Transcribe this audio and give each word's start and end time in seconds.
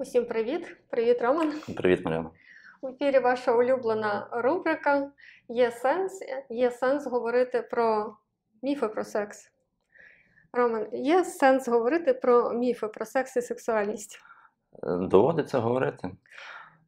Усім 0.00 0.24
привіт! 0.24 0.76
Привіт, 0.90 1.22
Роман! 1.22 1.52
Привіт, 1.76 2.04
Мар'яна. 2.04 2.30
У 2.80 2.88
ефірі 2.88 3.18
ваша 3.18 3.52
улюблена 3.52 4.28
рубрика 4.32 5.10
Є 5.48 5.70
сенс, 5.70 6.20
є 6.50 6.70
сенс 6.70 7.06
говорити 7.06 7.62
про 7.62 8.16
міфи 8.62 8.88
про 8.88 9.04
секс. 9.04 9.52
Роман, 10.52 10.86
є 10.92 11.24
сенс 11.24 11.68
говорити 11.68 12.14
про 12.14 12.52
міфи 12.52 12.88
про 12.88 13.06
секс 13.06 13.36
і 13.36 13.42
сексуальність. 13.42 14.18
Е, 14.82 14.96
Доводиться 14.96 15.58
говорити. 15.58 16.10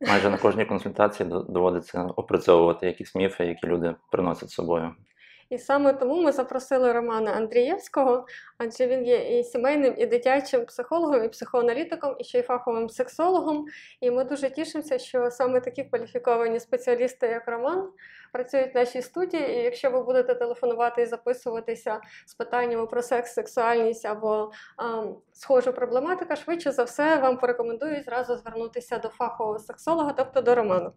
Майже 0.00 0.30
на 0.30 0.38
кожній 0.38 0.64
консультації 0.64 1.28
доводиться 1.28 2.02
опрацьовувати 2.02 2.86
якісь 2.86 3.14
міфи, 3.14 3.46
які 3.46 3.66
люди 3.66 3.94
приносять 4.10 4.50
з 4.50 4.54
собою. 4.54 4.94
І 5.50 5.58
саме 5.58 5.92
тому 5.92 6.22
ми 6.22 6.32
запросили 6.32 6.92
Романа 6.92 7.30
Андрієвського, 7.30 8.26
адже 8.58 8.86
він 8.86 9.06
є 9.06 9.38
і 9.38 9.44
сімейним, 9.44 9.94
і 9.98 10.06
дитячим 10.06 10.66
психологом, 10.66 11.24
і 11.24 11.28
психоаналітиком, 11.28 12.16
і 12.18 12.24
ще 12.24 12.38
й 12.38 12.42
фаховим 12.42 12.88
сексологом. 12.88 13.66
І 14.00 14.10
ми 14.10 14.24
дуже 14.24 14.50
тішимося, 14.50 14.98
що 14.98 15.30
саме 15.30 15.60
такі 15.60 15.84
кваліфіковані 15.84 16.60
спеціалісти, 16.60 17.26
як 17.26 17.48
Роман, 17.48 17.88
працюють 18.32 18.74
в 18.74 18.76
нашій 18.76 19.02
студії. 19.02 19.56
І 19.56 19.62
якщо 19.62 19.90
ви 19.90 20.02
будете 20.02 20.34
телефонувати 20.34 21.02
і 21.02 21.06
записуватися 21.06 22.00
з 22.26 22.34
питаннями 22.34 22.86
про 22.86 23.02
секс, 23.02 23.34
сексуальність 23.34 24.06
або 24.06 24.52
а, 24.76 25.04
схожу 25.32 25.72
проблематику, 25.72 26.36
швидше 26.36 26.72
за 26.72 26.84
все 26.84 27.18
вам 27.18 27.38
порекомендують 27.38 28.04
зразу 28.04 28.36
звернутися 28.36 28.98
до 28.98 29.08
фахового 29.08 29.58
сексолога, 29.58 30.12
тобто 30.12 30.40
до 30.40 30.54
Романа. 30.54 30.92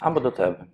Або 0.00 0.20
до 0.20 0.30
тебе. 0.30 0.66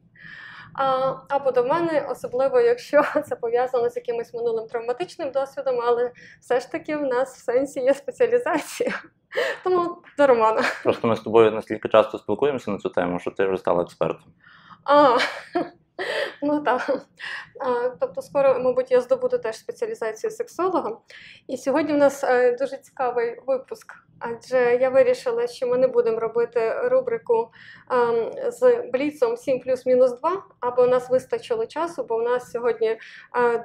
А, 0.75 1.15
або 1.29 1.51
до 1.51 1.65
мене, 1.65 2.07
особливо 2.11 2.61
якщо 2.61 3.03
це 3.29 3.37
пов'язано 3.37 3.91
з 3.91 3.97
якимось 3.97 4.35
минулим 4.35 4.67
травматичним 4.67 5.31
досвідом, 5.31 5.81
але 5.85 6.13
все 6.41 6.61
ж 6.61 6.73
таки 6.73 6.97
в 6.97 7.03
нас 7.03 7.37
в 7.37 7.45
сенсі 7.45 7.81
є 7.81 7.95
спеціалізація. 7.95 8.93
Тому 9.65 9.97
до 10.19 10.27
Романа. 10.27 10.63
Просто 10.83 11.09
ми 11.09 11.17
з 11.17 11.21
тобою 11.21 11.51
настільки 11.51 11.89
часто 11.89 12.19
спілкуємося 12.19 12.71
на 12.71 12.79
цю 12.79 12.89
тему, 12.89 13.19
що 13.19 13.31
ти 13.31 13.47
вже 13.47 13.57
стала 13.57 13.83
експертом. 13.83 14.33
А, 14.85 15.17
ну 16.43 16.61
так. 16.61 17.07
Тобто, 18.01 18.23
скоро, 18.23 18.59
мабуть, 18.61 18.91
я 18.91 19.01
здобуду 19.01 19.39
теж 19.39 19.57
спеціалізацію 19.57 20.31
сексолога. 20.31 20.99
І 21.47 21.57
сьогодні 21.57 21.93
в 21.93 21.97
нас 21.97 22.25
е, 22.25 22.57
дуже 22.57 22.77
цікавий 22.77 23.41
випуск. 23.47 23.95
Адже 24.19 24.79
я 24.81 24.91
вирішила, 24.91 25.47
що 25.47 25.67
ми 25.67 25.79
не 25.79 25.89
будемо 25.89 26.21
робити 26.21 26.81
рубрику 26.85 27.51
ем, 27.91 28.33
з 28.53 28.83
бліцом 28.93 29.37
7 29.37 29.61
плюс 29.61 29.87
мінус 29.87 30.21
2, 30.21 30.43
або 30.61 30.87
нас 30.87 31.11
вистачило 31.11 31.67
часу, 31.67 32.05
бо 32.05 32.17
у 32.17 32.23
нас 32.23 32.51
сьогодні 32.51 32.89
е, 32.89 32.99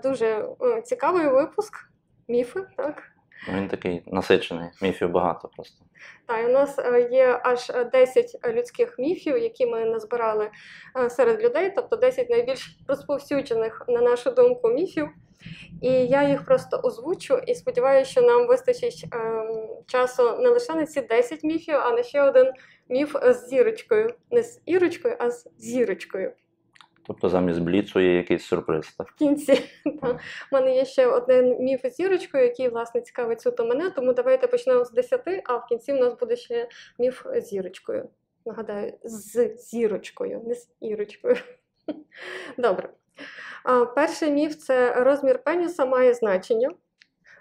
дуже 0.03 0.47
е, 0.62 0.81
цікавий 0.81 1.28
випуск. 1.28 1.75
Міфи, 2.28 2.68
так? 2.78 3.12
Він 3.47 3.67
такий 3.67 4.02
насичений, 4.05 4.69
міфів 4.81 5.09
багато 5.09 5.49
просто. 5.55 5.86
Та, 6.25 6.39
і 6.39 6.45
у 6.45 6.49
нас 6.49 6.80
е, 6.80 7.09
є 7.11 7.39
аж 7.44 7.72
10 7.91 8.25
людських 8.45 9.00
міфів, 9.00 9.38
які 9.38 9.66
ми 9.66 9.85
назбирали 9.85 10.50
е, 11.00 11.09
серед 11.09 11.44
людей, 11.44 11.72
тобто 11.75 11.95
10 11.95 12.30
найбільш 12.30 12.77
розповсюджених, 12.88 13.85
на 13.88 14.02
нашу 14.02 14.31
думку, 14.31 14.69
міфів. 14.69 15.09
І 15.81 15.91
я 15.91 16.30
їх 16.30 16.45
просто 16.45 16.80
озвучу 16.83 17.38
і 17.38 17.55
сподіваюся, 17.55 18.11
що 18.11 18.22
нам 18.22 18.47
вистачить 18.47 19.05
ем, 19.11 19.67
часу 19.88 20.38
не 20.38 20.50
лише 20.50 20.75
на 20.75 20.85
ці 20.85 21.02
10 21.02 21.44
міфів, 21.44 21.75
а 21.75 21.91
на 21.91 22.03
ще 22.03 22.22
один 22.22 22.52
міф 22.89 23.16
з 23.23 23.47
зірочкою. 23.47 24.13
Не 24.31 24.44
з 24.44 24.61
ірочкою, 24.66 25.16
а 25.19 25.30
з 25.30 25.47
зірочкою. 25.57 26.31
Тобто 27.08 27.30
замість 27.30 27.59
бліцу 27.59 28.00
є 28.00 28.16
якийсь 28.16 28.46
сюрприз. 28.46 28.92
Так? 28.98 29.08
В 29.08 29.16
кінці. 29.16 29.62
Та. 30.02 30.08
У 30.12 30.18
мене 30.52 30.76
є 30.76 30.86
ще 30.86 31.08
один 31.08 31.58
міф 31.59 31.82
з 31.86 31.96
зірочкою, 31.96 32.44
який, 32.44 32.70
власне, 32.70 33.02
цікавить 33.02 33.42
суто 33.42 33.66
мене, 33.66 33.90
тому 33.90 34.14
давайте 34.14 34.48
почнемо 34.48 34.86
з 34.86 34.92
10, 34.92 35.22
а 35.46 35.58
в 35.58 35.66
кінці 35.66 35.94
в 35.94 35.96
нас 35.96 36.20
буде 36.20 36.36
ще 36.36 36.70
міф 37.00 37.26
з 37.36 37.42
зірочкою. 37.42 38.09
Нагадаю, 38.46 38.94
з 39.04 39.56
зірочкою, 39.58 40.42
не 40.46 40.56
з 40.56 40.70
ірочкою. 40.81 41.36
Добре. 42.58 42.90
Перший 43.96 44.31
міф 44.31 44.56
це 44.56 44.94
розмір 45.03 45.44
пеніса 45.44 45.86
має 45.86 46.13
значення. 46.13 46.72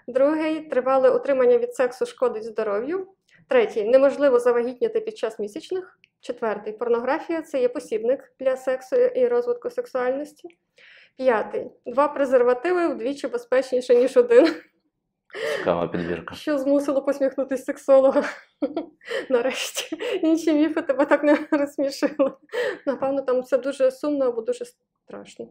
Другий 0.07 0.59
тривале 0.59 1.09
утримання 1.09 1.57
від 1.57 1.75
сексу 1.75 2.05
шкодить 2.05 2.43
здоров'ю. 2.43 3.07
Третій 3.47 3.83
неможливо 3.83 4.39
завагітніти 4.39 4.99
під 4.99 5.17
час 5.17 5.39
місячних. 5.39 5.99
Четвертий 6.23 6.73
порнографія 6.73 7.41
це 7.41 7.61
є 7.61 7.69
посібник 7.69 8.33
для 8.39 8.57
сексу 8.57 8.95
і 8.95 9.27
розвитку 9.27 9.69
сексуальності. 9.69 10.47
П'ятий 11.17 11.71
два 11.85 12.07
презервативи 12.07 12.87
вдвічі 12.87 13.27
безпечніше, 13.27 13.95
ніж 13.95 14.17
один, 14.17 14.47
Цікава 15.57 15.87
підбірка. 15.87 16.35
що 16.35 16.57
змусило 16.57 17.01
посміхнутися 17.01 17.63
сексолога. 17.63 18.23
Нарешті. 19.29 19.97
Інші 20.21 20.53
міфи 20.53 20.81
тебе 20.81 21.05
так 21.05 21.23
не 21.23 21.47
розсмішили. 21.51 22.33
Напевно, 22.85 23.21
там 23.21 23.41
все 23.41 23.57
дуже 23.57 23.91
сумно 23.91 24.25
або 24.25 24.41
дуже 24.41 24.65
страшно. 25.05 25.49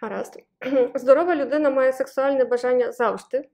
Гаразд. 0.00 0.42
Здорова 0.94 1.36
людина 1.36 1.70
має 1.70 1.92
сексуальне 1.92 2.44
бажання 2.44 2.92
завжди. 2.92 3.48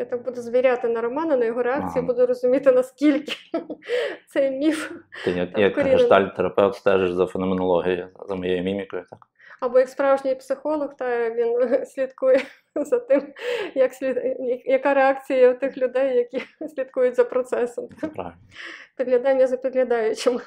Я 0.00 0.06
так 0.06 0.24
буду 0.24 0.40
звіряти 0.42 0.88
на 0.88 1.00
Романа, 1.00 1.36
на 1.36 1.44
його 1.44 1.62
реакцію, 1.62 1.92
Ага. 1.96 2.02
буду 2.02 2.26
розуміти, 2.26 2.72
наскільки 2.72 3.32
цей 4.28 4.50
міф. 4.50 4.92
Ти 5.24 5.30
як, 5.30 5.58
як 5.58 5.78
гештальт-терапевт 5.78 6.74
стежиш 6.74 7.12
за 7.12 7.26
феноменологією, 7.26 8.08
за 8.28 8.34
моєю 8.34 8.62
мімікою. 8.62 9.04
Так? 9.10 9.18
Або 9.60 9.78
як 9.78 9.88
справжній 9.88 10.34
психолог, 10.34 10.96
та 10.96 11.30
він 11.30 11.84
слідкує 11.86 12.40
за 12.74 12.98
тим, 12.98 13.32
як 13.74 13.94
слід... 13.94 14.36
яка 14.64 14.94
реакція 14.94 15.50
у 15.50 15.54
тих 15.54 15.76
людей, 15.76 16.16
які 16.16 16.42
слідкують 16.74 17.16
за 17.16 17.24
процесом. 17.24 17.88
Правильно. 18.00 18.36
Підглядання 18.96 19.46
за 19.46 19.56
підглядаючим. 19.56 20.40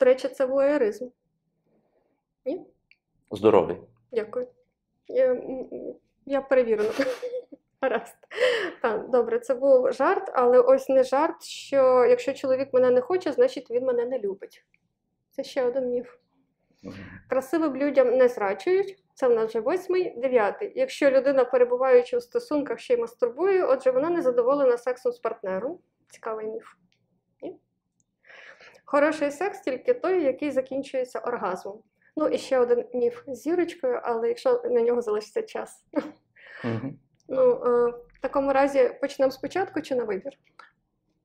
До 0.00 0.06
речі, 0.06 0.28
це 0.28 0.46
воєризм. 0.46 1.06
Здоровий. 3.30 3.76
Дякую. 4.12 4.46
Я, 5.08 5.36
я 6.26 6.40
перевірена. 6.40 6.90
Гаразд. 7.82 8.16
Так, 8.82 9.10
добре, 9.10 9.38
це 9.38 9.54
був 9.54 9.92
жарт, 9.92 10.30
але 10.34 10.60
ось 10.60 10.88
не 10.88 11.02
жарт, 11.02 11.42
що 11.42 12.04
якщо 12.04 12.32
чоловік 12.32 12.72
мене 12.72 12.90
не 12.90 13.00
хоче, 13.00 13.32
значить 13.32 13.70
він 13.70 13.84
мене 13.84 14.04
не 14.06 14.18
любить. 14.18 14.64
Це 15.30 15.44
ще 15.44 15.64
один 15.64 15.90
міф. 15.90 16.14
Красивим 17.28 17.76
людям 17.76 18.16
не 18.16 18.28
зрачують. 18.28 18.98
Це 19.14 19.28
в 19.28 19.34
нас 19.34 19.48
вже 19.48 19.60
восьмий, 19.60 20.14
дев'ятий. 20.16 20.72
Якщо 20.76 21.10
людина, 21.10 21.44
перебуваючи 21.44 22.16
у 22.16 22.20
стосунках, 22.20 22.78
ще 22.78 22.94
й 22.94 22.96
мастурбує, 22.96 23.64
отже, 23.64 23.90
вона 23.90 24.10
не 24.10 24.22
задоволена 24.22 24.78
сексом 24.78 25.12
з 25.12 25.18
партнером. 25.18 25.78
Цікавий 26.10 26.46
міф. 26.46 26.66
Ні? 27.42 27.56
Хороший 28.84 29.30
секс 29.30 29.60
тільки 29.60 29.94
той, 29.94 30.22
який 30.24 30.50
закінчується 30.50 31.18
оргазмом. 31.18 31.82
Ну 32.16 32.28
і 32.28 32.38
ще 32.38 32.58
один 32.58 32.84
міф 32.94 33.22
з 33.26 33.38
зірочкою, 33.38 34.00
але 34.02 34.28
якщо 34.28 34.62
на 34.64 34.82
нього 34.82 35.02
залишиться 35.02 35.42
час. 35.42 35.84
Мгм. 36.64 36.98
Ну, 37.28 37.50
е, 37.52 37.90
в 38.12 38.20
такому 38.20 38.52
разі 38.52 38.90
почнемо 39.00 39.32
спочатку 39.32 39.80
чи 39.82 39.94
на 39.94 40.04
вибір? 40.04 40.32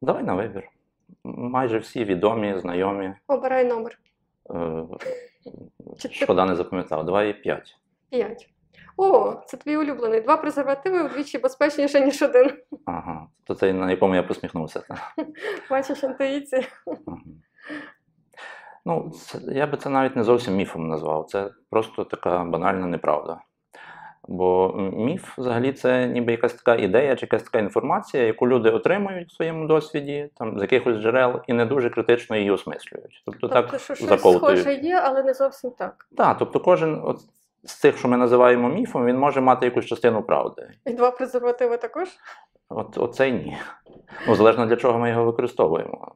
Давай 0.01 0.23
на 0.23 0.33
вибір. 0.35 0.69
Майже 1.23 1.77
всі 1.77 2.03
відомі, 2.03 2.59
знайомі. 2.59 3.13
Обирай 3.27 3.65
номер. 3.65 3.99
Е, 4.49 4.83
Шкода 6.11 6.45
не 6.45 6.55
запам'ятав. 6.55 7.05
Давай 7.05 7.33
п'ять. 7.41 7.77
П'ять. 8.09 8.49
О, 8.97 9.33
це 9.45 9.57
твій 9.57 9.77
улюблений. 9.77 10.21
Два 10.21 10.37
презервативи 10.37 11.03
вдвічі 11.03 11.37
безпечніше, 11.37 12.01
ніж 12.05 12.21
один. 12.21 12.51
Ага. 12.85 13.27
То 13.43 13.55
цей, 13.55 13.73
на 13.73 13.91
якому 13.91 14.15
я 14.15 14.23
посміхнувся. 14.23 14.83
Бачиш 15.69 16.03
інтуїцію. 16.03 16.61
Мгм. 17.05 17.41
Ну, 18.85 19.11
це, 19.11 19.39
я 19.47 19.67
би 19.67 19.77
це 19.77 19.89
навіть 19.89 20.15
не 20.15 20.23
зовсім 20.23 20.55
міфом 20.55 20.87
назвав. 20.87 21.25
Це 21.25 21.49
просто 21.69 22.03
така 22.03 22.43
банальна 22.43 22.87
неправда. 22.87 23.41
Бо 24.27 24.73
міф 24.93 25.37
взагалі 25.37 25.71
це 25.71 26.07
ніби 26.07 26.31
якась 26.31 26.53
така 26.53 26.75
ідея 26.75 27.15
чи 27.15 27.25
якась 27.25 27.43
така 27.43 27.59
інформація, 27.59 28.23
яку 28.23 28.47
люди 28.47 28.69
отримують 28.69 29.29
в 29.29 29.35
своєму 29.35 29.67
досвіді, 29.67 30.29
там, 30.37 30.59
з 30.59 30.61
якихось 30.61 30.97
джерел, 30.97 31.41
і 31.47 31.53
не 31.53 31.65
дуже 31.65 31.89
критично 31.89 32.35
її 32.35 32.51
осмислюють. 32.51 33.21
Тобто, 33.25 33.47
Тобто, 33.47 33.61
так 33.61 33.79
що 33.79 33.95
щось 33.95 34.21
схоже 34.21 34.73
є, 34.73 35.01
але 35.03 35.23
не 35.23 35.33
зовсім 35.33 35.71
так. 35.71 36.07
Так, 36.17 36.37
тобто 36.39 36.59
кожен 36.59 37.01
от, 37.03 37.19
з 37.63 37.75
цих, 37.75 37.97
що 37.97 38.07
ми 38.07 38.17
називаємо 38.17 38.69
міфом, 38.69 39.05
він 39.05 39.17
може 39.17 39.41
мати 39.41 39.65
якусь 39.65 39.85
частину 39.85 40.21
правди. 40.21 40.69
І 40.85 40.93
два 40.93 41.11
презервативи 41.11 41.77
також. 41.77 42.07
От, 42.69 42.97
оцей 42.97 43.31
ні. 43.31 43.57
Ну, 44.27 44.35
залежно 44.35 44.65
для 44.65 44.75
чого 44.75 44.99
ми 44.99 45.09
його 45.09 45.25
використовуємо. 45.25 46.11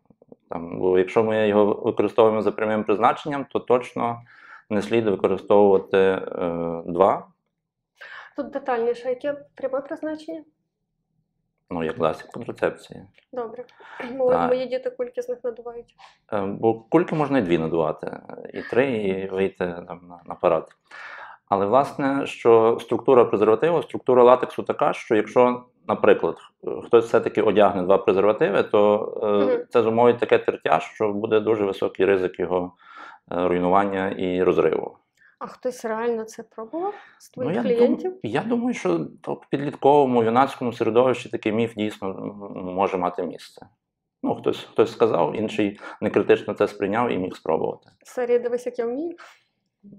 Там, 0.50 0.80
бо 0.80 0.97
якщо 0.97 1.24
ми 1.24 1.47
його 1.47 1.65
використовуємо 1.65 2.41
за 2.41 2.51
прямим 2.51 2.83
призначенням, 2.83 3.45
то 3.51 3.59
точно 3.59 4.21
не 4.69 4.81
слід 4.81 5.07
використовувати 5.07 5.97
е, 5.97 6.21
два, 6.85 7.27
Тут 8.36 8.50
детальніше, 8.50 9.10
яке 9.10 9.33
пряме 9.56 9.81
призначення? 9.81 10.44
ну, 11.72 11.83
як 11.83 11.98
засіб 11.98 12.28
контрацепції. 12.31 13.04
Добре. 13.33 13.63
Бо 14.18 14.38
мої 14.38 14.66
діти 14.66 14.89
кульки 14.89 15.22
з 15.22 15.30
них 15.30 15.38
надувають. 15.44 15.95
Е, 16.33 16.42
Бо 16.42 16.74
кульки 16.74 17.16
можна 17.16 17.39
і 17.39 17.42
дві 17.42 17.57
надувати, 17.57 18.18
і 18.54 18.62
три, 18.62 18.92
і 18.92 19.28
вийти 19.28 19.83
там, 19.88 20.00
на, 20.10 20.19
на 20.25 20.36
парад. 20.36 20.69
Але 21.50 21.66
власне, 21.66 22.25
що 22.25 22.78
структура 22.81 23.25
презервативу, 23.25 23.81
структура 23.81 24.24
латексу 24.24 24.63
така, 24.63 24.94
що 24.94 25.16
якщо 25.16 25.66
наприклад, 25.88 26.38
хтось 26.86 27.06
все-таки 27.06 27.42
одягне 27.42 27.83
два 27.83 27.98
презервативи, 27.98 28.63
то 28.63 29.13
е, 29.24 29.45
Мгм. 29.45 29.66
це 29.69 29.81
зумовить 29.81 30.19
таке 30.19 30.38
тертя, 30.38 30.80
що 30.80 31.13
буде 31.13 31.39
дуже 31.39 31.66
високий 31.66 32.06
ризик 32.06 32.39
його 32.39 32.74
е, 33.31 33.48
руйнування 33.48 34.10
і 34.10 34.44
розриву. 34.44 34.98
А 35.41 35.47
хтось 35.47 35.85
реально 35.85 36.23
це 36.23 36.43
пробував 36.43 36.93
з 37.19 37.29
твоїх 37.29 37.51
Ну, 37.51 37.57
я, 37.57 37.63
клієнтів? 37.63 38.11
дум, 38.11 38.19
я 38.23 38.43
думаю, 38.43 38.73
що 38.73 39.07
в 39.23 39.49
підлітковому 39.49 40.23
юнацькому 40.23 40.73
середовищі 40.73 41.29
такий 41.29 41.51
міф 41.51 41.73
дійсно 41.75 42.13
може 42.53 42.97
мати 42.97 43.23
місце. 43.23 43.65
Ну, 44.23 44.35
хтось, 44.35 44.63
хтось 44.63 44.91
сказав, 44.91 45.35
інший 45.35 45.79
некритично 46.01 46.53
це 46.53 46.67
сприйняв 46.67 47.11
і 47.11 47.17
міг 47.17 47.35
спробувати. 47.35 47.89
Сарі, 48.03 48.39
дивись, 48.39 48.65
як 48.65 48.79
я 48.79 48.85
вмію. 48.85 49.15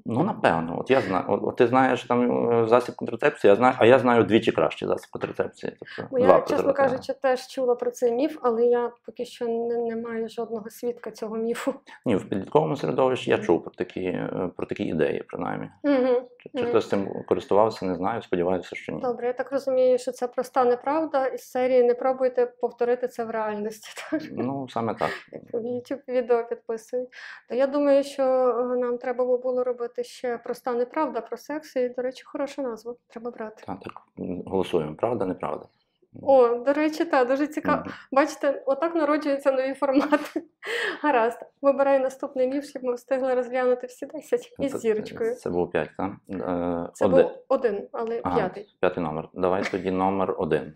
Ну, 0.05 0.23
напевно, 0.23 0.81
от 0.81 0.91
я 0.91 1.01
знаю. 1.01 1.25
От, 1.29 1.41
от 1.43 1.57
ти 1.57 1.67
знаєш 1.67 2.05
там 2.05 2.51
е, 2.53 2.69
засіб 2.69 2.95
контрацепції, 2.95 3.49
я 3.49 3.57
знаю, 3.57 3.75
а 3.79 3.87
я 3.87 3.99
знаю 3.99 4.25
двічі 4.25 4.53
кращі 4.53 4.87
засіб 4.87 5.11
контрацепції. 5.11 5.73
Тобто, 5.79 6.17
два 6.17 6.35
я, 6.35 6.41
чесно 6.41 6.73
кажучи, 6.73 7.13
теж 7.13 7.47
чула 7.47 7.75
про 7.75 7.91
цей 7.91 8.13
міф, 8.13 8.39
але 8.43 8.65
я 8.65 8.93
поки 9.07 9.25
що 9.25 9.49
не, 9.49 9.77
не 9.77 9.97
маю 9.97 10.29
жодного 10.29 10.71
свідка 10.71 11.11
цього 11.11 11.37
міфу. 11.37 11.75
Ні, 12.07 12.17
в 12.17 12.29
підлітковому 12.29 12.77
середовищі 12.77 13.31
я 13.31 13.39
чув 13.39 13.63
про 13.63 13.73
такі, 13.73 14.01
е, 14.01 14.51
про 14.57 14.67
такі 14.67 14.85
ідеї, 14.85 15.23
принаймні. 15.29 15.71
Угу. 15.85 16.29
Чи, 16.39 16.51
чи 16.59 16.65
хтось 16.65 16.89
цим 16.89 17.09
користувався, 17.29 17.87
не 17.87 17.95
знаю, 17.95 18.23
сподіваюся, 18.23 18.77
що 18.77 18.93
ні. 18.93 19.01
Добре, 19.01 19.27
я 19.27 19.33
так 19.33 19.53
розумію, 19.53 19.99
що 19.99 20.13
це 20.13 20.29
проста 20.29 20.65
неправда 20.65 21.27
із 21.27 21.51
серії 21.51 21.83
не 21.83 21.95
пробуйте 21.95 22.47
повторити 22.47 23.09
це 23.09 23.25
в 23.25 23.31
реальності. 23.31 23.89
Ну, 24.33 24.67
саме 24.69 24.95
так. 24.95 25.11
В 25.53 25.57
YouTube 25.57 26.01
відео 26.09 26.45
підписують. 26.45 27.09
То 27.49 27.55
я 27.55 27.67
думаю, 27.67 28.05
що 28.05 28.23
е, 28.23 28.77
нам 28.77 28.99
треба 28.99 29.25
було 29.25 29.65
робити 29.65 29.72
ще 30.03 30.39
проста 30.39 30.73
неправда 30.73 31.21
про 31.21 31.37
секс. 31.37 31.77
І, 31.77 31.89
до 31.89 32.03
речі, 32.03 32.25
хороша 32.25 32.63
назва. 32.63 32.95
Треба 33.09 33.31
брати. 33.31 33.63
Так, 33.67 33.81
так 33.81 34.03
голосуємо, 34.47 34.95
правда, 34.95 35.25
неправда? 35.27 35.67
О, 36.23 36.49
до 36.55 36.73
речі, 36.73 37.05
так, 37.05 37.29
дуже 37.29 37.47
цікаво. 37.47 37.83
Мгм. 37.87 37.93
Бачите, 38.13 38.63
отак 38.67 38.95
народжуються 38.95 39.53
нові 39.53 39.75
формати. 39.75 40.43
Гаразд. 41.03 41.39
Вибирай 41.63 41.99
наступний 41.99 42.49
міф, 42.49 42.65
щоб 42.65 42.85
ми 42.85 42.95
встигли 42.95 43.35
розглянути 43.35 43.87
всі 43.87 44.07
10 44.07 44.53
із 44.59 44.77
зірочкою. 44.77 45.35
Це 45.35 45.51
був 45.51 45.71
п'ять, 45.71 45.91
так? 45.97 46.13
Е, 46.31 46.91
Це 46.95 47.05
оди- 47.07 47.23
був 47.23 47.33
один, 47.49 47.89
але 47.93 48.21
Ага, 48.25 48.37
п'ятий. 48.37 48.77
п'ятий 48.81 49.03
номер. 49.05 49.29
Давай 49.35 49.63
тоді 49.71 49.91
номер 49.91 50.35
один. 50.39 50.75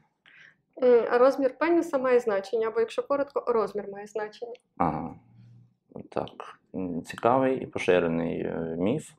А 1.10 1.18
розмір 1.18 1.58
пеніса 1.58 1.98
має 1.98 2.20
значення, 2.20 2.68
або 2.68 2.80
якщо 2.80 3.02
коротко, 3.02 3.44
розмір 3.46 3.88
має 3.92 4.06
значення. 4.06 4.52
Ага. 4.76 5.14
Так. 6.10 6.28
Цікавий 7.04 7.56
і 7.60 7.66
поширений 7.66 8.40
е, 8.40 8.76
міф. 8.78 9.10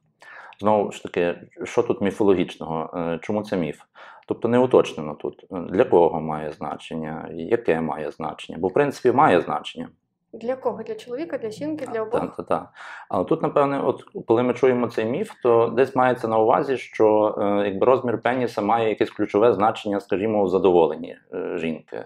Знову 0.60 0.92
ж 0.92 1.04
таки, 1.04 1.36
що 1.64 1.84
тут 1.84 2.02
міфологічного? 2.02 2.90
Е, 2.98 3.20
Чому 3.22 3.44
це 3.44 3.58
міф? 3.58 3.82
Тобто 4.28 4.48
не 4.48 4.60
уточнено 4.60 5.16
тут, 5.16 5.46
е, 5.52 5.60
для 5.60 5.84
кого 5.84 6.22
має 6.22 6.52
значення, 6.52 7.30
яке 7.34 7.82
має 7.82 8.12
значення. 8.12 8.58
Бо, 8.62 8.68
в 8.68 8.74
принципі, 8.74 9.12
має 9.12 9.42
значення. 9.42 9.90
Для 10.34 10.56
кого? 10.56 10.84
Для 10.84 10.96
чоловіка, 10.96 11.38
для 11.38 11.50
жінки, 11.50 11.88
для 11.94 12.02
обох? 12.02 12.36
та, 12.36 12.44
та. 12.44 12.70
Але 13.10 13.26
тут, 13.26 13.42
напевне, 13.42 13.82
от 13.82 14.04
коли 14.28 14.44
ми 14.44 14.54
чуємо 14.54 14.88
цей 14.88 15.06
міф, 15.06 15.32
то 15.44 15.68
десь 15.68 15.96
мається 15.96 16.28
на 16.28 16.38
увазі, 16.38 16.78
що 16.78 17.36
якби 17.66 17.86
розмір 17.86 18.22
пеніса 18.22 18.62
має 18.62 18.90
якесь 18.90 19.12
ключове 19.12 19.54
значення, 19.54 20.00
скажімо, 20.00 20.44
в 20.44 20.50
задоволенні 20.50 21.18
жінки, 21.56 22.06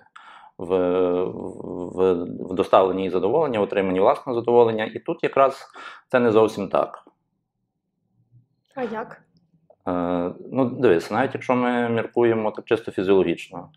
в, 0.61 1.23
в, 1.23 2.13
в 2.23 2.53
доставленні 2.53 3.03
їй 3.03 3.09
задоволення, 3.09 3.59
в 3.59 3.63
отриманні 3.63 3.99
власного 3.99 4.39
задоволення. 4.39 4.85
І 4.85 4.99
тут 4.99 5.23
якраз 5.23 5.67
це 6.07 6.19
не 6.19 6.31
зовсім 6.31 6.69
так. 6.69 7.05
А 8.75 8.83
як? 8.83 9.21
Е, 9.87 10.31
ну, 10.51 10.65
дивись, 10.65 11.11
навіть 11.11 11.33
якщо 11.33 11.55
ми 11.55 11.89
міркуємо 11.89 12.51
так 12.51 12.65
чисто 12.65 12.91
фізіологічно. 12.91 13.69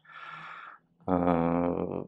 Е, 1.08 2.04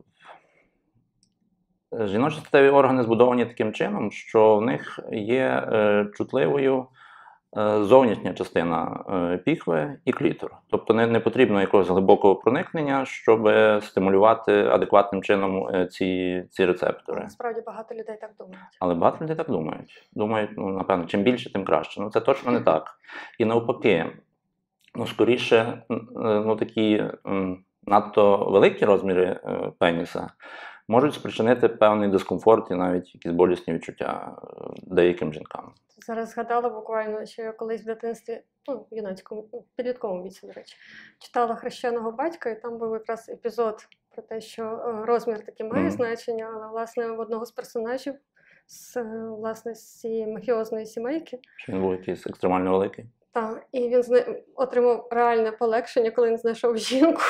Жіночі 2.07 2.41
статеві 2.41 2.69
органи 2.69 3.03
збудовані 3.03 3.47
таким 3.47 3.73
чином, 3.73 4.13
що 4.13 4.57
в 4.57 4.63
них 4.63 5.01
є 5.13 5.69
е, 5.73 6.07
чутливою 6.15 6.79
е, 6.81 6.85
зовнішня 7.83 8.35
частина 8.35 9.05
е, 9.09 9.37
піхви 9.37 9.99
і 10.05 10.13
клітор. 10.13 10.57
Тобто 10.71 10.95
не, 10.95 11.07
не 11.07 11.21
потрібно 11.21 11.61
якогось 11.61 11.89
глибокого 11.89 12.37
проникнення, 12.37 13.05
щоб 13.05 13.51
стимулювати 13.83 14.53
адекватним 14.53 15.23
чином 15.23 15.69
е, 15.69 15.87
ці, 15.87 16.45
ці 16.51 16.67
рецептори. 16.67 17.21
Насправді 17.23 17.61
багато 17.67 17.95
людей 17.95 18.17
так 18.21 18.31
думають. 18.39 18.77
Але 18.81 18.95
багато 18.95 19.25
людей 19.25 19.37
так 19.37 19.51
думають. 19.51 20.09
Думають, 20.13 20.51
ну, 20.57 20.69
напевно, 20.69 21.07
чим 21.07 21.23
більше, 21.23 21.53
тим 21.53 21.65
краще. 21.65 22.01
Ну, 22.01 22.11
це 22.11 22.21
точно 22.21 22.53
не 22.53 22.61
так. 22.61 22.91
І 23.39 23.45
навпаки, 23.45 24.07
ну, 24.95 25.07
скоріше, 25.07 25.83
е, 25.91 25.95
ну, 26.21 26.57
такі 26.57 27.05
надто 27.87 28.37
великі 28.37 28.85
розміри 28.85 29.25
е, 29.25 29.73
пеніса 29.79 30.31
можуть 30.89 31.15
спричинити 31.15 31.69
певний 31.69 32.09
дискомфорт 32.09 32.71
і 32.71 32.75
навіть 32.75 33.15
якісь 33.15 33.33
болісні 33.33 33.75
відчуття 33.75 34.37
е, 34.43 34.47
деяким 34.83 35.33
жінкам. 35.33 35.73
Зараз 36.07 36.31
згадала 36.31 36.69
буквально, 36.69 37.27
що 37.27 37.43
я 37.43 37.53
колись 37.53 37.83
в 37.83 37.87
дитинстві, 37.87 38.41
ну, 38.69 38.87
в 38.91 38.97
юнацькому, 38.97 39.41
в 39.43 39.65
підлітковому 39.77 40.23
віці, 40.25 40.47
до 40.47 40.53
речі, 40.53 40.77
читала 41.19 41.55
хрещеного 41.55 42.13
батька, 42.13 42.51
і 42.51 42.61
там 42.63 42.79
був 42.79 42.93
якраз 42.93 43.29
епізод 43.29 43.89
про 44.15 44.23
те, 44.23 44.41
що 44.41 44.63
е, 44.65 45.07
розмір 45.07 45.45
таки 45.45 45.65
має 45.65 45.83
Мгм. 45.83 45.91
значення, 45.93 46.51
але 46.55 46.67
власне 46.69 47.09
в 47.09 47.21
одного 47.21 47.47
з 47.47 47.51
персонажів 47.53 48.15
з 48.67 48.97
е, 48.97 49.03
власне 49.29 49.75
з 49.75 50.01
цієї 50.01 50.27
мафіозної 50.27 50.87
сімейки. 50.87 51.39
Він 51.69 51.81
був 51.81 51.93
якийсь 51.93 52.27
екстремально 52.27 52.71
великий, 52.71 53.05
Та, 53.37 53.61
і 53.73 53.89
він 53.89 54.03
зна... 54.03 54.25
отримав 54.55 55.09
реальне 55.11 55.53
полегшення, 55.53 56.11
коли 56.11 56.29
він 56.29 56.39
знайшов 56.39 56.77
жінку, 56.77 57.23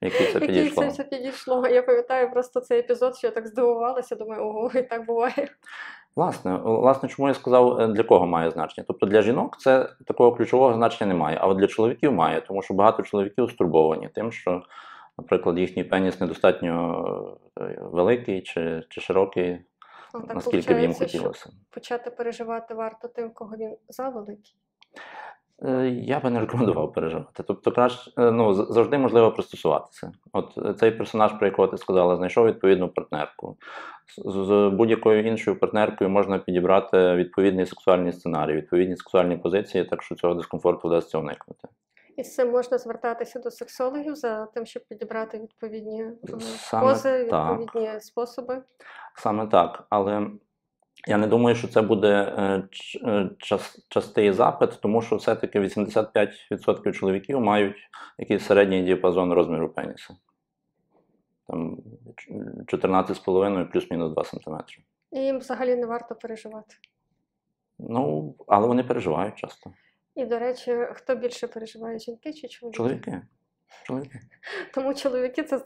який 0.00 0.32
це 0.32 0.40
підійшло. 0.40 0.82
це 0.82 0.88
все 0.88 1.04
підійшло. 1.04 1.66
Я 1.66 1.82
пам'ятаю 1.82 2.30
просто 2.30 2.60
цей 2.60 2.78
епізод, 2.78 3.16
що 3.16 3.26
я 3.26 3.30
так 3.30 3.46
здивувалася, 3.46 4.16
думаю, 4.16 4.42
ого, 4.42 4.70
і 4.74 4.82
так 4.82 5.06
буває. 5.06 5.48
Власне, 6.16 6.56
власне, 6.56 7.08
чому 7.08 7.28
я 7.28 7.34
сказав, 7.34 7.80
е, 7.80 7.86
для 7.88 8.02
кого 8.02 8.26
має 8.26 8.50
значення? 8.50 8.84
Тобто 8.88 9.06
для 9.06 9.22
жінок 9.22 9.56
це 9.60 9.88
такого 10.06 10.32
ключового 10.32 10.74
значення 10.74 11.08
немає, 11.08 11.38
а 11.40 11.46
от 11.46 11.58
для 11.58 11.66
чоловіків 11.66 12.12
має, 12.12 12.40
тому 12.40 12.62
що 12.62 12.74
багато 12.74 13.02
чоловіків 13.02 13.50
стурбовані 13.50 14.08
тим, 14.14 14.32
що, 14.32 14.62
наприклад, 15.18 15.58
їхній 15.58 15.84
пеніс 15.84 16.20
недостатньо 16.20 17.38
е, 17.60 17.78
великий 17.80 18.42
чи, 18.42 18.84
чи 18.88 19.00
широкий, 19.00 19.58
А 20.12 20.18
так 20.18 20.34
наскільки 20.34 20.74
б 20.74 20.78
їм 20.78 20.94
хотілося. 20.94 21.50
почати 21.70 22.10
переживати 22.10 22.74
варто 22.74 23.08
тим, 23.08 23.30
кого 23.30 23.56
він 23.56 23.76
завеликий. 23.88 24.56
Е, 25.64 25.88
Я 25.88 26.20
би 26.20 26.30
не 26.30 26.40
рекомендував 26.40 26.92
переживати. 26.92 27.42
Тобто, 27.46 27.72
краще 27.72 28.10
е, 28.18 28.30
ну, 28.30 28.54
завжди 28.54 28.98
можливо 28.98 29.32
пристосуватися. 29.32 30.12
От 30.32 30.58
е, 30.58 30.74
цей 30.74 30.90
персонаж, 30.90 31.32
про 31.32 31.46
якого 31.46 31.68
ти 31.68 31.78
сказала, 31.78 32.16
знайшов 32.16 32.46
відповідну 32.46 32.88
партнерку. 32.88 33.56
З, 34.18 34.32
з 34.32 34.70
будь-якою 34.72 35.26
іншою 35.26 35.58
партнеркою 35.58 36.10
можна 36.10 36.38
підібрати 36.38 37.14
відповідний 37.14 37.66
сексуальний 37.66 38.12
сценарій, 38.12 38.52
відповідні 38.52 38.96
сексуальні 38.96 39.36
позиції, 39.36 39.84
так 39.84 40.02
що 40.02 40.14
цього 40.14 40.34
дискомфорту 40.34 40.88
вдасться 40.88 41.18
уникнути. 41.18 41.68
І 42.16 42.24
з 42.24 42.34
цим 42.34 42.50
можна 42.50 42.78
звертатися 42.78 43.38
до 43.38 43.50
сексологів 43.50 44.14
за 44.14 44.46
тим, 44.46 44.66
щоб 44.66 44.82
підібрати 44.88 45.38
відповідні 45.38 46.06
Саме 46.40 46.88
пози, 46.88 47.24
так. 47.24 47.60
відповідні 47.60 48.00
способи. 48.00 48.62
Саме 49.16 49.46
так, 49.46 49.86
але 49.90 50.26
я 51.08 51.16
не 51.16 51.26
думаю, 51.26 51.56
що 51.56 51.68
це 51.68 51.82
буде 51.82 52.34
е, 52.38 52.68
е, 53.04 53.30
час, 53.38 53.86
частий 53.88 54.32
запит, 54.32 54.78
тому 54.82 55.02
що 55.02 55.16
все-таки 55.16 55.60
85% 55.60 56.92
чоловіків 56.92 57.40
мають 57.40 57.76
якийсь 58.18 58.44
середній 58.44 58.82
діапазон 58.82 59.32
розміру 59.32 59.68
пеніса. 59.68 60.16
Там 61.46 61.82
14,5 62.66 63.72
плюс-мінус 63.72 64.12
2 64.12 64.24
см. 64.24 64.54
І 65.12 65.20
їм 65.20 65.38
взагалі 65.38 65.76
не 65.76 65.86
варто 65.86 66.14
переживати. 66.14 66.74
Ну, 67.78 68.34
але 68.46 68.66
вони 68.66 68.84
переживають 68.84 69.34
часто. 69.34 69.72
І, 70.14 70.24
до 70.24 70.38
речі, 70.38 70.86
хто 70.92 71.14
більше 71.14 71.46
переживає, 71.46 71.98
жінки 71.98 72.32
чи 72.32 72.48
чоловіки? 72.48 72.76
Чоловіки. 72.76 73.22
Тому 74.74 74.94
чоловіки 74.94 75.42
це, 75.42 75.58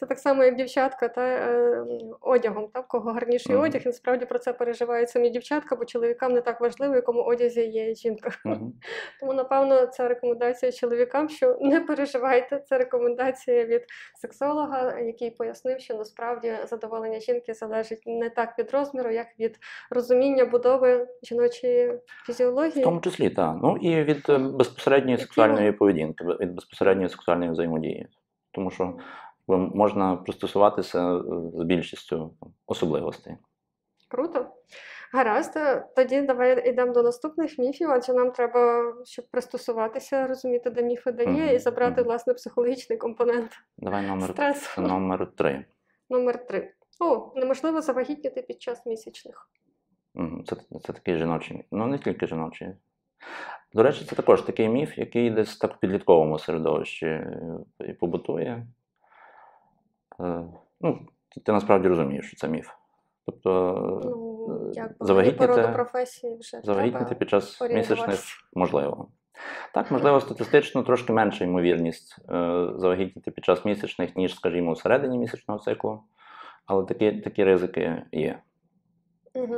це 0.00 0.06
так 0.06 0.18
само, 0.18 0.44
як 0.44 0.56
дівчатка 0.56 1.08
та 1.08 1.22
е, 1.22 1.84
одягом. 2.20 2.68
Та, 2.74 2.80
в 2.80 2.88
кого 2.88 3.12
гарніший 3.12 3.54
Мгм. 3.54 3.64
одяг, 3.64 3.82
і 3.84 3.88
насправді 3.88 4.24
про 4.24 4.38
це 4.38 4.52
переживають 4.52 5.10
самі 5.10 5.30
дівчатка, 5.30 5.76
бо 5.76 5.84
чоловікам 5.84 6.32
не 6.32 6.40
так 6.40 6.60
важливо, 6.60 6.92
в 6.92 6.96
якому 6.96 7.22
одязі 7.22 7.60
є 7.60 7.94
жінка. 7.94 8.30
Мгм. 8.44 8.72
Тому, 9.20 9.32
напевно, 9.32 9.86
це 9.86 10.08
рекомендація 10.08 10.72
чоловікам, 10.72 11.28
що 11.28 11.58
не 11.60 11.80
переживайте. 11.80 12.58
Це 12.58 12.78
рекомендація 12.78 13.64
від 13.64 13.82
сексолога, 14.20 14.98
який 14.98 15.30
пояснив, 15.30 15.80
що 15.80 15.94
насправді 15.94 16.56
задоволення 16.66 17.20
жінки 17.20 17.54
залежить 17.54 18.02
не 18.06 18.30
так 18.30 18.58
від 18.58 18.70
розміру, 18.70 19.10
як 19.10 19.26
від 19.38 19.58
розуміння 19.90 20.44
будови 20.44 21.08
жіночої 21.22 21.92
фізіології. 22.26 22.80
В 22.80 22.84
тому 22.84 23.00
числі, 23.00 23.30
так. 23.30 23.56
Ну 23.62 23.76
і 23.76 24.02
від 24.04 24.28
е, 24.28 24.38
безпосередньої 24.38 25.18
сексуальної 25.18 25.72
поведінки, 25.72 26.24
від 26.24 26.54
безпосередньої 26.54 27.08
сексуальної 27.08 27.49
взаємодії. 27.52 28.08
Тому 28.50 28.70
що 28.70 28.98
можна 29.74 30.16
пристосуватися 30.16 31.16
е, 31.16 31.22
з 31.54 31.64
більшістю 31.64 32.34
особливостей. 32.66 33.36
Круто. 34.08 34.46
Гаразд, 35.12 35.56
е, 35.56 35.86
тоді 35.96 36.22
давай 36.22 36.68
йдемо 36.68 36.92
до 36.92 37.02
наступних 37.02 37.58
міфів, 37.58 37.90
адже 37.90 38.12
нам 38.12 38.30
треба, 38.30 38.92
щоб 39.04 39.30
пристосуватися, 39.30 40.26
розуміти, 40.26 40.70
де 40.70 40.82
міфи 40.82 41.12
де 41.12 41.24
є, 41.24 41.54
і 41.54 41.58
забрати, 41.58 42.02
власне, 42.02 42.34
психологічний 42.34 42.98
компонент 42.98 43.50
Давай 43.78 44.06
номер, 44.06 44.30
стресу. 44.30 44.80
номер 44.82 45.32
три. 45.36 45.64
Номер 46.10 46.46
три. 46.46 46.72
О, 47.00 47.32
неможливо 47.36 47.80
завагітніти 47.80 48.42
під 48.42 48.62
час 48.62 48.86
місячних. 48.86 49.50
Це, 50.46 50.56
це 50.80 50.92
такий 50.92 51.18
жіночий. 51.18 51.64
Ну, 51.70 51.86
не 51.86 51.98
тільки 51.98 52.26
жіночий. 52.26 52.68
До 53.72 53.82
речі, 53.82 54.04
це 54.04 54.16
також 54.16 54.42
такий 54.42 54.68
міф, 54.68 54.98
який 54.98 55.30
десь 55.30 55.56
так 55.56 55.74
в 55.74 55.78
підлітковому 55.78 56.38
середовищі 56.38 57.06
е, 57.06 57.42
і 57.88 57.92
побутує. 57.92 58.66
Е, 60.20 60.44
Ну, 60.80 61.00
ти, 61.28 61.40
ти 61.40 61.52
насправді 61.52 61.88
розумієш, 61.88 62.26
що 62.26 62.36
це 62.36 62.48
міф. 62.48 62.70
Тобто, 63.26 63.50
Ну, 64.04 64.70
е, 64.70 64.72
як 64.74 64.92
завагітніти- 65.00 65.72
професії 65.72 66.36
вже 66.36 66.60
завагітніти 66.64 67.14
під 67.14 67.30
час 67.30 67.60
місячних 67.60 68.20
можливо. 68.54 69.08
Так, 69.74 69.90
можливо, 69.90 70.20
статистично 70.20 70.82
трошки 70.82 71.12
менша 71.12 71.44
ймовірність 71.44 72.16
завагітніти 72.76 73.30
під 73.30 73.44
час 73.44 73.64
місячних, 73.64 74.16
ніж, 74.16 74.34
скажімо, 74.34 74.72
всередині 74.72 75.18
місячного 75.18 75.60
циклу, 75.60 76.02
але 76.66 76.84
такі, 76.84 77.12
такі 77.12 77.44
ризики 77.44 78.02
є. 78.12 78.38
Угу. 79.34 79.56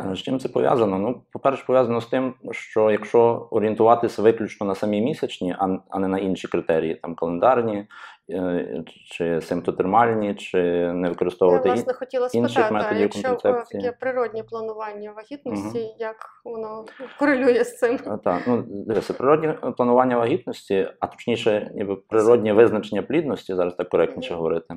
Е, 0.00 0.14
З 0.14 0.18
чим 0.18 0.38
це 0.38 0.48
пов'язано? 0.48 0.98
Ну, 0.98 1.22
по-перше, 1.32 1.64
пов'язано 1.66 2.00
з 2.00 2.06
тим, 2.06 2.34
що 2.50 2.90
якщо 2.90 3.48
орієнтуватися 3.50 4.22
виключно 4.22 4.66
на 4.66 4.74
самі 4.74 5.00
місячні, 5.00 5.56
а, 5.90 5.98
не 5.98 6.08
на 6.08 6.18
інші 6.18 6.48
критерії, 6.48 6.94
там 6.94 7.14
календарні, 7.14 7.86
е, 8.30 8.84
чи 9.10 9.40
симптотермальні, 9.40 10.34
чи 10.34 10.58
не 10.92 11.06
Я, 11.06 11.08
використовувати 11.08 11.68
власне, 11.68 11.92
хотіла 11.92 12.28
інших 12.32 12.66
а 12.68 12.70
методів 12.70 13.00
якщо 13.00 13.22
контрацепції. 13.28 13.82
таке 13.82 13.96
природнє 14.00 14.42
планування 14.42 15.12
вагітності, 15.12 15.94
як 15.98 16.16
воно 16.44 16.84
корелює 17.18 17.64
з 17.64 17.78
цим? 17.78 17.98
Е, 18.06 18.18
Так, 18.24 18.42
ну 18.46 18.64
дивися, 18.68 19.12
природнє 19.14 19.52
планування 19.76 20.16
вагітності, 20.16 20.88
а 21.00 21.06
точніше, 21.06 21.70
ніби 21.74 21.96
природнє 21.96 22.52
визначення 22.52 23.02
плідності, 23.02 23.54
зараз 23.54 23.74
так 23.74 23.88
коректніше 23.88 24.30
Мгм. 24.30 24.36
говорити, 24.38 24.74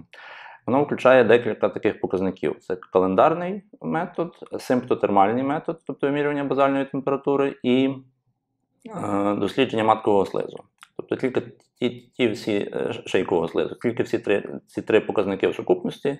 воно 0.65 0.83
включає 0.83 1.23
декілька 1.23 1.69
таких 1.69 2.01
показників: 2.01 2.55
це 2.59 2.75
календарний 2.75 3.63
метод, 3.81 4.33
симптотермальний 4.59 5.43
метод, 5.43 5.79
тобто 5.87 6.07
вимірювання 6.07 6.43
базальної 6.43 6.85
температури, 6.85 7.55
і 7.63 7.89
е, 8.85 9.35
дослідження 9.35 9.83
маткового 9.83 10.25
слизу. 10.25 10.57
Тобто 10.97 11.15
тільки 11.15 11.41
ті, 11.79 11.89
ті 11.89 12.27
всі 12.27 12.71
е, 12.73 12.93
шийкового 13.05 13.47
слизу, 13.47 13.75
тільки 13.75 14.03
всі 14.03 14.19
три, 14.19 14.59
ці 14.67 14.81
три 14.81 14.99
показники 14.99 15.47
в 15.47 15.55
сукупності 15.55 16.17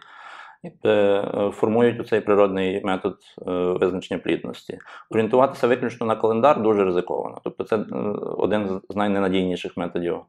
е, 0.85 1.51
формують 1.53 2.07
цей 2.07 2.21
природний 2.21 2.81
метод 2.83 3.17
е, 3.47 3.51
визначення 3.51 4.19
плідності. 4.19 4.79
Орієнтуватися 5.09 5.67
виключно 5.67 6.07
на 6.07 6.15
календар 6.15 6.61
дуже 6.61 6.83
ризиковано. 6.83 7.41
Тобто 7.43 7.63
це 7.63 7.75
е, 7.75 7.85
один 8.37 8.81
з 8.89 8.95
найненадійніших 8.95 9.77
методів 9.77 10.21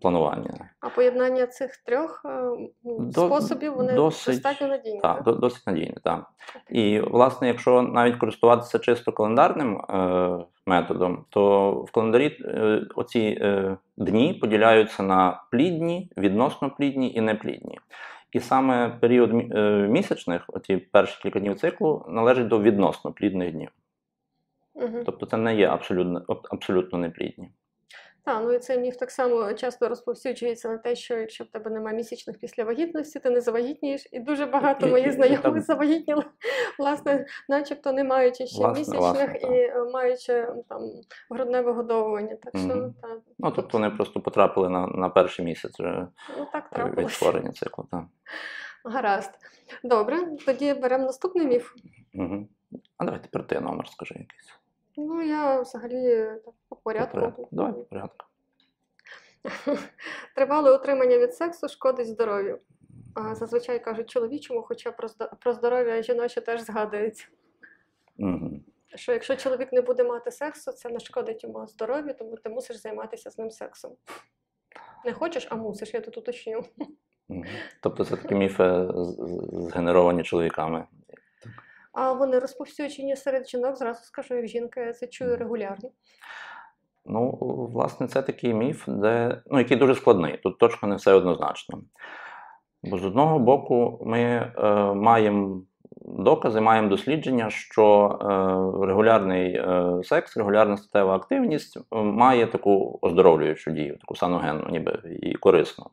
планування. 0.00 0.70
А 0.80 0.88
поєднання 0.88 1.46
цих 1.46 1.76
трьох 1.76 2.22
е, 2.24 2.50
До- 2.84 3.26
способів 3.26 3.74
вони 3.74 3.92
досить- 3.92 4.34
достатньо 4.34 4.68
надійні. 4.68 5.00
Так, 5.00 5.24
так? 5.24 5.38
досить 5.38 5.66
надійне, 5.66 5.96
так. 6.04 6.26
І, 6.70 7.00
власне, 7.00 7.48
якщо 7.48 7.82
навіть 7.82 8.16
користуватися 8.16 8.78
чисто 8.78 9.12
календарним 9.12 9.80
е, 9.80 10.38
методом, 10.66 11.24
то 11.30 11.70
в 11.72 11.90
календарі 11.90 12.38
е, 12.44 12.82
оці 12.94 13.38
е, 13.40 13.76
дні 13.96 14.34
поділяються 14.34 15.02
на 15.02 15.42
плідні, 15.50 16.10
відносно 16.16 16.70
плідні 16.70 17.14
і 17.14 17.20
неплідні. 17.20 17.78
І 18.32 18.40
саме 18.40 18.88
період 19.00 19.30
е, 19.34 19.60
місячних, 19.90 20.44
оці 20.48 20.76
перші 20.76 21.22
кілька 21.22 21.40
днів 21.40 21.60
циклу, 21.60 22.06
належить 22.08 22.48
до 22.48 22.60
відносно 22.60 23.12
плідних 23.12 23.52
днів. 23.52 23.70
Угу. 24.74 25.02
Тобто 25.06 25.26
це 25.26 25.36
не 25.36 25.56
є 25.56 25.68
абсолютно, 25.68 26.22
абсолютно 26.50 26.98
неплідні. 26.98 27.50
Так, 28.28 28.42
ну 28.44 28.52
і 28.52 28.58
цей 28.58 28.78
міф 28.78 28.96
так 28.96 29.10
само 29.10 29.52
часто 29.52 29.88
розповсюджується 29.88 30.68
на 30.68 30.78
те, 30.78 30.96
що 30.96 31.16
якщо 31.16 31.44
в 31.44 31.46
тебе 31.46 31.70
немає 31.70 31.96
місячних 31.96 32.38
після 32.38 32.64
вагітності, 32.64 33.20
ти 33.20 33.30
не 33.30 33.40
завагітнієш. 33.40 34.08
І 34.12 34.20
дуже 34.20 34.46
багато 34.46 34.86
моїх 34.86 35.12
знайомих 35.12 35.62
завагітніли, 35.62 36.24
власне, 36.78 37.26
начебто 37.48 37.92
не 37.92 38.04
маючи 38.04 38.46
ще 38.46 38.58
Власне, 38.58 38.78
місячних 38.78 39.00
власне, 39.00 39.56
і 39.56 39.60
е, 39.60 39.84
маючи 39.92 40.48
там 40.68 40.82
грудне 41.30 41.60
вигодовування. 41.60 42.36
Так 42.42 42.56
що 42.56 42.76
Мгм. 42.76 42.94
так, 43.02 43.18
Ну, 43.38 43.50
тобто 43.50 43.78
вони 43.78 43.90
просто 43.90 44.20
потрапили 44.20 44.68
на, 44.68 44.86
на 44.86 45.08
перший 45.08 45.44
місяць 45.44 45.80
вже 45.80 46.06
ну 46.38 46.46
так 46.52 46.96
від 46.96 47.10
створення 47.10 47.52
циклу. 47.52 47.88
Так. 47.90 48.04
Гаразд. 48.84 49.30
Добре, 49.84 50.16
тоді 50.46 50.74
беремо 50.74 51.04
наступний 51.04 51.46
міф. 51.46 51.72
Угу. 52.14 52.48
А 52.96 53.04
давай 53.04 53.22
тепер 53.22 53.46
ти 53.46 53.60
номер 53.60 53.88
скажи 53.88 54.14
якийсь. 54.14 54.57
Ну, 54.98 55.22
я 55.22 55.60
взагалі 55.60 56.26
так, 56.44 56.54
по 56.68 56.76
По 56.76 56.76
порядку. 56.76 57.48
Давай 57.50 57.72
по 57.72 57.82
порядку. 57.82 58.26
Тривале 60.34 60.76
утримання 60.76 61.18
від 61.18 61.34
сексу 61.34 61.68
шкодить 61.68 62.06
здоров'ю. 62.06 62.58
Зазвичай 63.32 63.84
кажуть 63.84 64.10
чоловічому, 64.10 64.62
хоча 64.62 64.92
про 65.40 65.52
здоров'я 65.52 66.02
жіноче 66.02 66.40
теж 66.40 66.60
згадується. 66.60 67.26
Угу. 68.18 68.50
Що 68.94 69.12
якщо 69.12 69.36
чоловік 69.36 69.72
не 69.72 69.80
буде 69.80 70.04
мати 70.04 70.30
сексу, 70.30 70.72
це 70.72 70.88
не 70.88 71.00
шкодить 71.00 71.44
йому 71.44 71.66
здоров'ю, 71.66 72.14
тому 72.18 72.36
ти 72.36 72.50
мусиш 72.50 72.76
займатися 72.76 73.30
з 73.30 73.38
ним 73.38 73.50
сексом. 73.50 73.92
Не 75.04 75.12
хочеш, 75.12 75.46
а 75.50 75.56
мусиш, 75.56 75.94
я 75.94 76.00
тут 76.00 76.18
уточню. 76.18 76.64
Тобто 77.82 78.04
це 78.04 78.16
такі 78.16 78.34
міфи 78.34 78.88
згенеровані 79.52 80.22
чоловіками. 80.22 80.86
А 82.00 82.12
вони 82.12 82.38
розповсюджені 82.38 83.16
серед 83.16 83.48
жінок, 83.48 83.76
зразу 83.76 84.04
скажу, 84.04 84.34
як 84.34 84.46
жінка, 84.46 84.80
я 84.80 84.92
це 84.92 85.06
чую 85.06 85.36
регулярно. 85.36 85.90
Ну, 87.06 87.30
власне, 87.72 88.08
це 88.08 88.22
такий 88.22 88.54
міф, 88.54 88.84
де, 88.88 89.42
ну, 89.46 89.58
який 89.58 89.76
дуже 89.76 89.94
складний. 89.94 90.36
Тут 90.36 90.58
точно 90.58 90.88
не 90.88 90.96
все 90.96 91.12
однозначно. 91.12 91.80
Бо 92.82 92.98
з 92.98 93.04
одного 93.04 93.38
боку, 93.38 94.02
ми 94.06 94.20
е, 94.20 94.52
маємо 94.94 95.62
докази, 96.00 96.60
маємо 96.60 96.88
дослідження, 96.88 97.50
що 97.50 98.18
е, 98.22 98.86
регулярний 98.86 99.54
е, 99.54 100.00
секс, 100.04 100.36
регулярна 100.36 100.76
статева 100.76 101.16
активність 101.16 101.78
має 101.92 102.46
таку 102.46 102.98
оздоровлюючу 103.02 103.70
дію, 103.70 103.96
таку 103.96 104.16
саногенну, 104.16 104.68
ніби 104.70 105.00
і 105.22 105.34
корисну. 105.34 105.86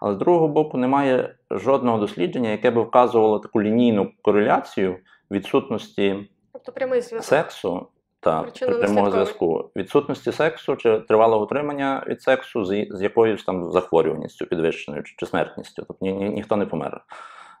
Але 0.00 0.14
з 0.14 0.16
другого 0.16 0.48
боку, 0.48 0.78
немає 0.78 1.34
жодного 1.50 1.98
дослідження, 1.98 2.50
яке 2.50 2.70
би 2.70 2.82
вказувало 2.82 3.38
таку 3.38 3.62
лінійну 3.62 4.12
кореляцію 4.22 4.96
відсутності 5.30 6.30
Тобто 6.52 6.72
прямий 6.72 7.00
зв'язок. 7.00 7.24
сексу 7.24 7.86
та 8.20 8.42
прямого 8.42 9.10
зв'язку, 9.10 9.70
відсутності 9.76 10.32
сексу 10.32 10.76
чи 10.76 10.98
тривалого 10.98 11.44
утримання 11.44 12.04
від 12.06 12.22
сексу 12.22 12.64
з, 12.64 12.86
з 12.90 13.02
якоюсь 13.02 13.44
там 13.44 13.72
захворюваністю 13.72 14.46
підвищеною 14.46 15.02
чи, 15.02 15.14
чи 15.18 15.26
смертністю. 15.26 15.84
Тобто 15.88 16.06
ні, 16.06 16.12
ні, 16.12 16.28
ніхто 16.28 16.56
не 16.56 16.66
помер 16.66 17.00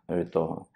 від 0.08 0.30
того. 0.30 0.66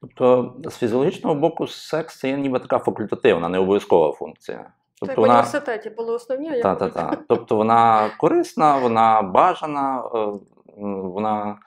Тобто, 0.00 0.54
з 0.64 0.76
фізіологічного 0.76 1.34
боку, 1.34 1.66
секс 1.66 2.18
це 2.18 2.28
є 2.28 2.36
ніби 2.36 2.58
така 2.58 2.78
факультативна, 2.78 3.48
не 3.48 3.58
обов'язкова 3.58 4.12
функція. 4.12 4.56
Це 4.58 5.06
як 5.06 5.16
Тобто 5.16 5.22
в 5.22 5.24
університеті 5.24 5.90
було 5.90 6.14
основні, 6.14 6.50
а 6.50 6.56
я 6.56 6.62
та, 6.62 6.74
та, 6.74 6.88
та. 6.88 7.16
тобто 7.28 7.56
вона 7.56 8.10
корисна, 8.18 8.78
вона 8.78 9.22
бажана, 9.22 10.02
е, 10.14 10.28
вона 10.76 11.58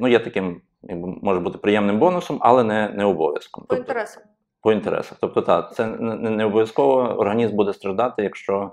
ну, 0.00 0.08
є 0.08 0.18
таким, 0.18 0.60
якби, 0.82 1.08
може 1.22 1.40
бути 1.40 1.58
приємним 1.58 1.98
бонусом, 1.98 2.38
але 2.40 2.64
не, 2.64 2.88
не 2.88 3.04
обов'язком. 3.04 3.64
По 3.64 3.76
Тобто, 3.76 3.82
інтересам. 3.82 4.22
по 4.62 4.72
інтересах. 4.72 5.18
Тобто, 5.20 5.42
так, 5.42 5.74
це 5.74 5.86
не- 5.86 6.30
не 6.30 6.44
обов'язково 6.44 6.94
організм 6.94 7.56
буде 7.56 7.72
страждати, 7.72 8.22
якщо 8.22 8.70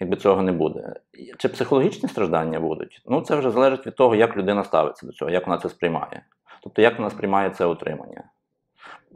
якби 0.00 0.16
цього 0.16 0.42
не 0.42 0.52
буде. 0.52 0.94
Чи 1.38 1.48
психологічні 1.48 2.08
страждання 2.08 2.60
будуть? 2.60 3.02
Ну, 3.06 3.20
це 3.20 3.36
вже 3.36 3.50
залежить 3.50 3.86
від 3.86 3.96
того, 3.96 4.14
як 4.14 4.36
людина 4.36 4.64
ставиться 4.64 5.06
до 5.06 5.12
цього, 5.12 5.30
як 5.30 5.46
вона 5.46 5.58
це 5.58 5.68
сприймає. 5.68 6.24
Тобто, 6.62 6.82
як 6.82 6.98
вона 6.98 7.10
сприймає 7.10 7.50
це 7.50 7.66
утримання. 7.66 8.24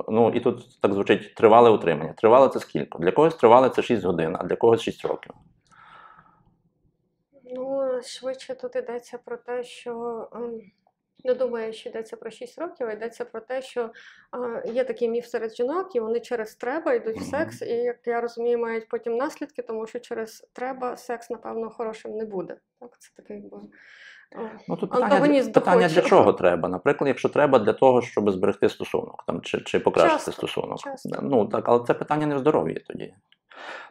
Ну, 0.08 0.30
і 0.34 0.40
тут 0.40 0.80
так 0.80 0.94
звучить 0.94 1.34
тривале 1.34 1.70
утримання. 1.70 2.12
Тривале 2.12 2.48
це 2.48 2.60
скільки? 2.60 2.98
Для 2.98 3.10
когось 3.10 3.34
тривале 3.34 3.68
це 3.68 3.82
6 3.82 4.04
годин, 4.04 4.36
а 4.40 4.44
для 4.44 4.56
когось 4.56 4.80
6 4.80 5.04
років. 5.04 5.32
Швидше 8.02 8.54
тут 8.54 8.76
йдеться 8.76 9.18
про 9.18 9.36
те, 9.36 9.64
що 9.64 10.28
ем, 10.34 10.60
не 11.24 11.34
думаю, 11.34 11.72
що 11.72 11.88
йдеться 11.88 12.16
про 12.16 12.30
6 12.30 12.58
років, 12.58 12.86
а 12.86 12.92
йдеться 12.92 13.24
про 13.24 13.40
те, 13.40 13.62
що 13.62 13.90
е, 14.64 14.72
є 14.72 14.84
такий 14.84 15.08
міф 15.08 15.26
серед 15.26 15.56
жінок, 15.56 15.96
і 15.96 16.00
вони 16.00 16.20
через 16.20 16.54
треба 16.54 16.94
йдуть 16.94 17.16
в 17.16 17.22
секс, 17.22 17.62
і 17.62 17.72
як 17.72 17.96
я 18.06 18.20
розумію, 18.20 18.58
мають 18.58 18.88
потім 18.88 19.16
наслідки, 19.16 19.62
тому 19.62 19.86
що 19.86 19.98
через 19.98 20.48
треба 20.52 20.96
секс, 20.96 21.30
напевно, 21.30 21.70
хорошим 21.70 22.16
не 22.16 22.24
буде. 22.24 22.56
Так, 22.80 22.98
це 22.98 23.10
такий 23.16 23.36
якби. 23.36 23.58
Ну 24.68 24.76
тут 24.76 24.90
питання, 24.90 25.50
питання 25.54 25.88
для 25.88 26.02
чого 26.02 26.32
треба. 26.32 26.68
Наприклад, 26.68 27.08
якщо 27.08 27.28
треба 27.28 27.58
для 27.58 27.72
того, 27.72 28.02
щоб 28.02 28.30
зберегти 28.30 28.68
стосунок 28.68 29.24
там, 29.26 29.40
чи, 29.40 29.60
чи 29.60 29.80
покращити 29.80 30.14
Часто, 30.16 30.32
стосунок. 30.32 30.78
часто. 30.78 31.18
Ну 31.22 31.46
так, 31.46 31.68
але 31.68 31.84
це 31.86 31.94
питання 31.94 32.26
не 32.26 32.34
в 32.34 32.38
здоров'ї 32.38 32.84
тоді. 32.86 33.14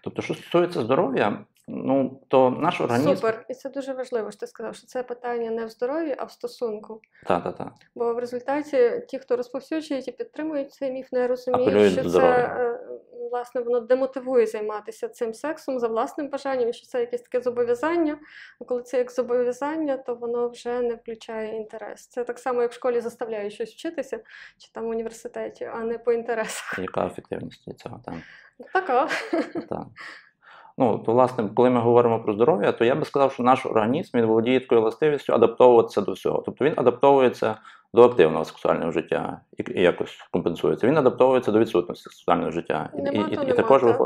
Тобто, 0.03 0.21
що 0.21 0.33
стосується 0.33 0.81
здоров'я, 0.81 1.45
Ну, 1.67 2.21
то 2.27 2.49
наш 2.49 2.81
організм. 2.81 3.15
Супер. 3.15 3.45
І 3.49 3.53
це 3.53 3.69
дуже 3.69 3.93
важливо, 3.93 4.31
що 4.31 4.39
ти 4.39 4.47
сказав, 4.47 4.75
що 4.75 4.87
це 4.87 5.03
питання 5.03 5.51
не 5.51 5.65
в 5.65 5.69
здоров'ї, 5.69 6.15
а 6.17 6.23
в 6.23 6.31
стосунку. 6.31 7.01
Та, 7.27 7.39
та, 7.39 7.51
та. 7.51 7.71
Бо 7.95 8.13
в 8.13 8.19
результаті 8.19 9.03
ті, 9.07 9.19
хто 9.19 9.35
розповсюджують 9.35 10.07
і 10.07 10.11
підтримують 10.11 10.71
цей 10.71 10.91
міф, 10.91 11.11
не 11.11 11.27
розуміють, 11.27 11.67
Апелюють 11.67 11.93
що 11.93 12.09
це 12.09 12.19
е, 12.19 12.79
власне 13.31 13.61
воно 13.61 13.79
демотивує 13.79 14.47
займатися 14.47 15.09
цим 15.09 15.33
сексом 15.33 15.79
за 15.79 15.87
власним 15.87 16.29
бажанням, 16.29 16.73
що 16.73 16.87
це 16.87 16.99
якесь 16.99 17.21
таке 17.21 17.41
зобов'язання. 17.41 18.17
А 18.61 18.63
коли 18.63 18.83
це 18.83 18.97
як 18.97 19.11
зобов'язання, 19.11 19.97
то 19.97 20.15
воно 20.15 20.49
вже 20.49 20.81
не 20.81 20.95
включає 20.95 21.55
інтерес. 21.55 22.07
Це 22.07 22.23
так 22.23 22.39
само, 22.39 22.61
як 22.61 22.71
в 22.71 22.75
школі 22.75 23.01
заставляють 23.01 23.53
щось 23.53 23.73
вчитися, 23.73 24.19
чи 24.57 24.71
там 24.71 24.85
в 24.85 24.87
університеті, 24.87 25.65
а 25.65 25.79
не 25.79 25.97
по 25.97 26.13
інтересах. 26.13 26.79
Яка 26.79 27.07
ефективність 27.07 27.67
від 27.67 27.79
цього? 27.79 28.01
Там. 28.05 28.21
Така. 28.73 29.07
Так. 29.69 29.87
Ну, 30.77 30.97
то, 30.97 31.11
власне, 31.11 31.49
коли 31.55 31.69
ми 31.69 31.79
говоримо 31.79 32.19
про 32.19 32.33
здоров'я, 32.33 32.71
то 32.71 32.85
я 32.85 32.95
би 32.95 33.05
сказав, 33.05 33.31
що 33.31 33.43
наш 33.43 33.65
організм 33.65 34.17
він 34.17 34.25
володіє 34.25 34.59
такою 34.59 34.81
властивістю 34.81 35.33
адаптовуватися 35.33 36.01
до 36.01 36.11
всього. 36.11 36.43
Тобто 36.45 36.65
він 36.65 36.73
адаптовується 36.77 37.57
до 37.93 38.03
активного 38.03 38.45
сексуального 38.45 38.91
життя 38.91 39.41
і, 39.57 39.63
і 39.71 39.81
якось 39.81 40.27
компенсується. 40.31 40.87
Він 40.87 40.97
адаптовується 40.97 41.51
до 41.51 41.59
відсутності 41.59 42.03
сексуального 42.03 42.51
життя. 42.51 42.89
І, 42.93 43.01
Нема 43.01 43.27
і, 43.27 43.33
і, 43.33 43.37
нема, 43.37 43.53
також 43.53 43.81
так. 43.81 43.99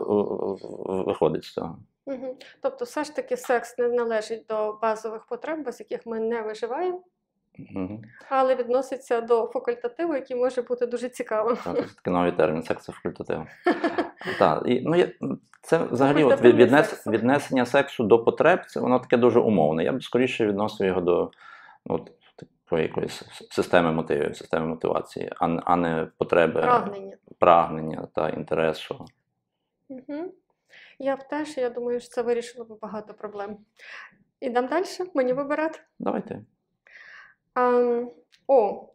виходить 1.08 1.44
з 1.44 1.54
цього. 1.54 1.78
Мгм. 2.06 2.36
Тобто, 2.62 2.86
все 2.86 3.04
ж 3.04 3.16
таки, 3.16 3.38
секс 3.38 3.78
не 3.78 3.88
належить 3.88 4.46
до 4.50 4.80
базових 4.82 5.26
потреб, 5.26 5.64
без 5.66 5.80
яких 5.80 6.06
ми 6.06 6.20
не 6.20 6.42
виживаємо, 6.42 7.02
Мгм. 7.58 8.02
але 8.30 8.56
відноситься 8.56 9.22
до 9.22 9.46
факультативу, 9.46 10.16
який 10.16 10.38
може 10.38 10.62
бути 10.62 10.86
дуже 10.86 11.10
цікавим. 11.10 11.58
Так, 11.64 11.76
це 11.76 11.96
такий 11.96 12.14
новий 12.14 12.32
термін 12.32 12.64
сексофакультатив. 12.64 13.42
Так, 14.40 14.64
і, 14.66 14.82
ну, 14.86 15.38
це 15.62 15.84
взагалі 15.84 16.24
от, 16.24 16.42
віднес, 16.42 17.08
віднесення 17.08 17.66
сексу 17.66 18.04
до 18.04 18.24
потреб, 18.24 18.66
це 18.66 18.80
воно 18.80 19.00
таке 19.00 19.18
дуже 19.18 19.40
умовне. 19.40 19.84
Я 19.84 19.92
б 19.94 20.04
скоріше 20.04 20.46
відносив 20.46 20.88
його 20.88 21.02
до 21.02 21.32
ну, 21.86 21.96
от, 21.96 22.12
такої 22.72 22.84
якоїсь 22.84 23.24
системи 23.52 23.92
мотивів, 23.92 24.38
системи 24.38 24.66
мотивації, 24.66 25.32
а, 25.40 25.46
а 25.48 25.76
не 25.76 26.08
потреби 26.18 26.62
Прагнення. 26.62 27.18
прагнення 27.40 28.08
та 28.16 28.30
інтересу. 28.30 29.06
Угу. 29.90 30.34
Я 31.00 31.16
б 31.16 31.28
теж, 31.28 31.58
я 31.58 31.70
думаю, 31.70 32.00
що 32.00 32.10
це 32.10 32.22
вирішило 32.22 32.66
б 32.66 32.80
багато 32.82 33.14
проблем. 33.14 33.58
Ідемо 34.40 34.68
далі, 34.68 34.86
мені 35.14 35.34
вибирати. 35.34 35.80
Давайте. 36.00 36.42
Ам, 37.54 38.10
о, 38.48 38.88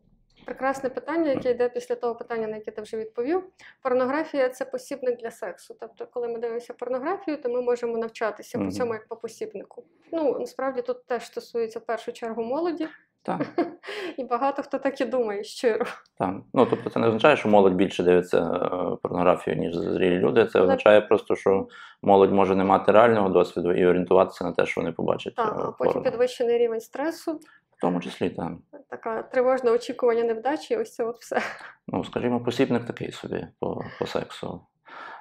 прекрасне 0.46 0.90
питання, 0.90 1.30
яке 1.30 1.50
йде 1.50 1.68
після 1.68 1.94
того 1.94 2.14
питання, 2.14 2.46
на 2.48 2.56
яке 2.56 2.70
ти 2.70 2.82
вже 2.82 2.96
відповів. 2.96 3.44
Порнографія 3.82 4.48
це 4.48 4.64
посібник 4.64 5.18
для 5.20 5.30
сексу. 5.30 5.76
Тобто, 5.80 6.06
коли 6.06 6.28
ми 6.28 6.38
дивимося 6.38 6.74
порнографію, 6.74 7.36
то 7.42 7.48
ми 7.48 7.62
можемо 7.62 7.98
навчатися 7.98 8.58
по 8.58 8.70
цьому 8.70 8.94
як 8.94 9.08
по 9.08 9.16
посібнику. 9.16 9.84
Ну, 10.12 10.36
насправді 10.40 10.82
тут 10.82 11.06
теж 11.06 11.26
стосується 11.26 11.78
в 11.78 11.82
першу 11.82 12.12
чергу 12.12 12.42
молоді, 12.42 12.88
Так, 13.22 13.40
і 14.16 14.24
багато 14.24 14.62
хто 14.62 14.78
так 14.78 15.00
і 15.00 15.04
думає 15.04 15.44
щиро. 15.44 15.86
так. 16.18 16.34
Ну, 16.54 16.66
тобто 16.70 16.90
це 16.90 17.00
не 17.00 17.06
означає, 17.06 17.36
що 17.36 17.48
молодь 17.48 17.74
більше 17.74 18.02
дивиться 18.02 18.38
е, 18.38 18.96
порнографію, 19.02 19.56
ніж 19.56 19.74
зрілі 19.76 20.18
люди. 20.18 20.46
Це 20.46 20.60
означає 20.60 21.00
просто, 21.00 21.36
що 21.36 21.68
молодь 22.02 22.32
може 22.32 22.54
не 22.56 22.64
мати 22.64 22.92
реального 22.92 23.28
досвіду 23.28 23.72
і 23.72 23.86
орієнтуватися 23.86 24.44
на 24.44 24.52
те, 24.52 24.66
що 24.66 24.80
вони 24.80 24.92
побачать. 24.92 25.34
Так, 25.34 25.54
е, 25.58 25.62
а 25.62 25.70
потім 25.72 25.92
порно. 25.92 26.10
підвищений 26.10 26.58
рівень 26.58 26.80
стресу, 26.80 27.40
В 27.76 27.80
тому 27.80 28.00
числі, 28.00 28.30
так. 28.30 28.52
така 28.90 29.22
тривожне 29.22 29.70
очікування 29.70 30.24
невдачі, 30.24 30.76
ось 30.76 30.94
це 30.94 31.04
от 31.04 31.18
все. 31.18 31.42
Ну, 31.88 32.04
скажімо, 32.04 32.40
посібник 32.40 32.84
такий 32.84 33.12
собі 33.12 33.46
по, 33.60 33.84
по 33.98 34.06
сексу. 34.06 34.60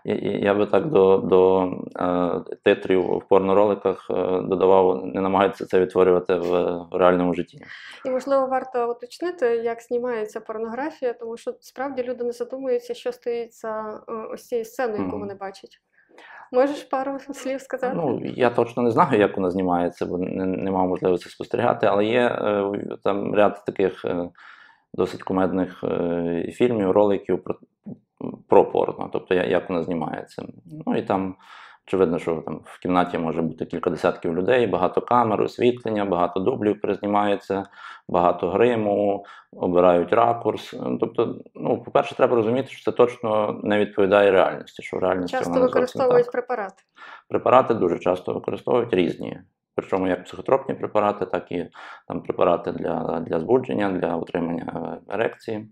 Я, 0.05 0.15
я 0.15 0.53
би 0.53 0.65
так 0.65 0.89
до, 0.89 1.17
до 1.17 1.71
е, 1.99 2.55
титрів 2.63 3.17
в 3.17 3.27
порнороликах 3.29 4.07
е, 4.09 4.13
додавав, 4.41 5.05
не 5.05 5.21
намагайтеся 5.21 5.65
це 5.65 5.79
відтворювати 5.79 6.35
в, 6.35 6.77
в 6.91 6.95
реальному 6.95 7.33
житті. 7.33 7.61
І 8.05 8.09
можливо 8.09 8.47
варто 8.47 8.91
уточнити, 8.91 9.45
як 9.45 9.81
знімається 9.81 10.39
порнографія, 10.39 11.13
тому 11.13 11.37
що 11.37 11.55
справді 11.59 12.03
люди 12.03 12.23
не 12.23 12.31
задумуються, 12.31 12.93
що 12.93 13.11
стоїть 13.11 13.53
за 13.53 14.03
е, 14.09 14.13
ось 14.13 14.47
цією 14.47 14.65
сценою, 14.65 14.97
яку 14.97 15.09
Мгм. 15.09 15.19
вони 15.19 15.33
бачать. 15.33 15.81
Можеш 16.51 16.83
пару 16.83 17.19
слів 17.19 17.61
сказати? 17.61 17.95
Ну, 17.95 18.21
я 18.23 18.49
точно 18.49 18.83
не 18.83 18.91
знаю, 18.91 19.19
як 19.19 19.37
вона 19.37 19.51
знімається, 19.51 20.05
бо 20.05 20.17
не, 20.17 20.45
не 20.45 20.71
мав 20.71 20.87
можливості 20.87 21.29
спостерігати, 21.29 21.87
але 21.87 22.05
є 22.05 22.27
е, 22.27 22.71
там 23.03 23.35
ряд 23.35 23.63
таких 23.65 24.05
е, 24.05 24.29
досить 24.93 25.23
кумедних 25.23 25.83
е, 25.83 26.51
фільмів, 26.53 26.91
роликів 26.91 27.43
про, 27.43 27.55
про 28.47 28.65
порно, 28.65 29.09
тобто 29.13 29.35
як 29.35 29.69
вона 29.69 29.83
знімається. 29.83 30.45
Ну 30.85 30.97
і 30.97 31.01
там. 31.01 31.35
Очевидно, 31.87 32.19
що 32.19 32.43
там 32.45 32.61
в 32.63 32.79
кімнаті 32.79 33.17
може 33.17 33.41
бути 33.41 33.65
кілька 33.65 33.89
десятків 33.89 34.35
людей, 34.35 34.67
багато 34.67 35.01
камер, 35.01 35.41
освітлення, 35.41 36.05
багато 36.05 36.39
дублів 36.39 36.81
перезнімається, 36.81 37.63
багато 38.07 38.49
гриму, 38.49 39.25
обирають 39.51 40.13
ракурс. 40.13 40.75
Тобто, 40.99 41.35
ну, 41.55 41.83
по-перше, 41.83 42.15
треба 42.15 42.35
розуміти, 42.35 42.67
що 42.69 42.91
це 42.91 42.97
точно 42.97 43.59
не 43.63 43.79
відповідає 43.79 44.31
реальності. 44.31 44.83
Що 44.83 44.97
в 44.97 44.99
реальності 44.99 45.37
Часто 45.37 45.59
використовують 45.59 46.31
препарати. 46.31 46.83
Препарати 47.29 47.73
дуже 47.73 47.99
часто 47.99 48.33
використовують 48.33 48.93
різні. 48.93 49.39
Причому 49.75 50.07
як 50.07 50.23
психотропні 50.23 50.75
препарати, 50.75 51.25
так 51.25 51.51
і 51.51 51.69
там 52.07 52.21
препарати 52.21 52.71
для, 52.71 53.19
для 53.27 53.39
збудження, 53.39 53.91
для 53.91 54.15
утримання 54.15 54.99
е, 55.09 55.13
ерекції. 55.13 55.67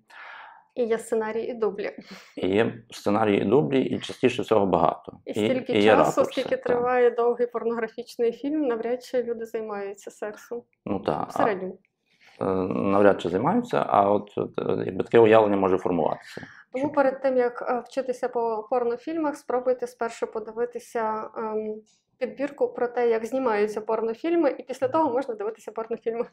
І 0.75 0.83
є 0.83 0.99
сценарії 0.99 1.49
і 1.49 1.53
дублі. 1.53 1.91
І 2.37 2.47
є 2.47 2.73
сценарії 2.91 3.41
і 3.41 3.45
дублі, 3.45 3.81
і 3.81 3.99
частіше 3.99 4.41
всього 4.41 4.65
багато. 4.65 5.19
І 5.25 5.33
стільки 5.33 5.73
є 5.73 5.81
часу, 5.81 6.21
ракурси, 6.21 6.31
скільки 6.31 6.55
так. 6.55 6.63
триває 6.63 7.11
довгий 7.11 7.47
порнографічний 7.47 8.31
фільм, 8.31 8.67
навряд 8.67 9.03
чи 9.03 9.23
люди 9.23 9.45
займаються 9.45 10.11
сексом. 10.11 10.63
Ну 10.85 10.99
так. 10.99 11.29
В 11.29 11.31
середньому. 11.31 11.79
Е, 12.41 12.45
навряд 12.69 13.21
чи 13.21 13.29
займаються, 13.29 13.85
а 13.87 14.11
от 14.11 14.33
е, 14.37 14.83
якби 14.85 15.03
таке 15.03 15.19
уявлення 15.19 15.57
може 15.57 15.77
формуватися. 15.77 16.41
Тому 16.71 16.91
перед 16.91 17.21
тим 17.21 17.37
як 17.37 17.65
е, 17.69 17.83
вчитися 17.85 18.29
по 18.29 18.67
порнофільмах, 18.69 19.35
спробуйте 19.35 19.87
спершу 19.87 20.27
подивитися 20.27 21.29
ем, 21.37 21.75
підбірку 22.27 22.67
про 22.67 22.87
те, 22.87 23.09
як 23.09 23.25
знімаються 23.25 23.81
порнофільми, 23.81 24.55
і 24.59 24.63
після 24.63 24.87
того 24.87 25.13
можна 25.13 25.33
дивитися 25.35 25.71
порнофільми. 25.71 26.25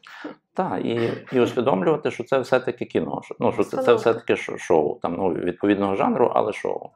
Так, 0.53 0.85
і, 0.85 0.99
і 1.33 1.39
усвідомлювати, 1.39 2.11
що 2.11 2.23
це 2.23 2.39
все-таки 2.39 2.85
кіно. 2.85 3.21
що- 3.23 3.35
Ну, 3.39 3.51
що 3.51 3.63
це, 3.63 3.77
це 3.77 3.93
все-таки 3.93 4.35
шоу, 4.35 4.99
там, 5.01 5.15
ну, 5.15 5.33
відповідного 5.33 5.95
жанру, 5.95 6.31
але 6.35 6.53
шоу. 6.53 6.89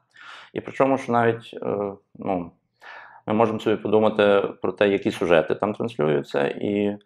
І 0.52 0.60
причому, 0.60 0.98
що 0.98 1.12
навіть 1.12 1.50
е, 1.62 1.92
ну, 2.14 2.50
ми 3.26 3.34
можемо 3.34 3.60
собі 3.60 3.76
подумати 3.76 4.48
про 4.62 4.72
те, 4.72 4.88
які 4.88 5.10
сюжети 5.10 5.54
там 5.54 5.74
транслюються, 5.74 6.46
і 6.46 6.98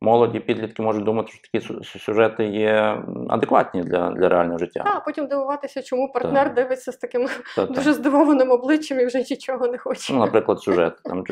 молоді, 0.00 0.40
підлітки 0.40 0.82
можуть 0.82 1.04
думати, 1.04 1.32
що 1.32 1.40
такі 1.52 1.84
сюжети 1.98 2.44
є 2.46 3.02
адекватні 3.28 3.82
для, 3.82 4.10
для 4.10 4.28
реального 4.28 4.58
життя. 4.58 4.82
А 4.86 5.00
потім 5.00 5.26
дивуватися, 5.26 5.82
чому 5.82 6.12
партнер 6.12 6.44
Так. 6.44 6.54
дивиться 6.54 6.92
з 6.92 6.96
таким 6.96 7.28
Та- 7.56 7.66
та. 7.66 7.72
дуже 7.72 7.92
здивованим 7.92 8.50
обличчям 8.50 9.00
і 9.00 9.06
вже 9.06 9.18
нічого 9.18 9.66
не 9.66 9.78
хоче. 9.78 10.12
Ну, 10.12 10.18
наприклад, 10.18 10.60
сюжет. 10.60 10.92
Там 11.04 11.24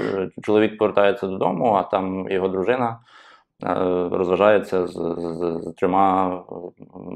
чоловік 0.42 0.78
повертається 0.78 1.26
додому, 1.26 1.72
а 1.74 1.82
там 1.82 2.30
його 2.30 2.48
дружина 2.48 2.98
е, 3.64 3.74
розважається 4.12 4.86
з, 4.86 4.92
з, 4.92 5.60
з 5.62 5.72
трьома 5.76 6.42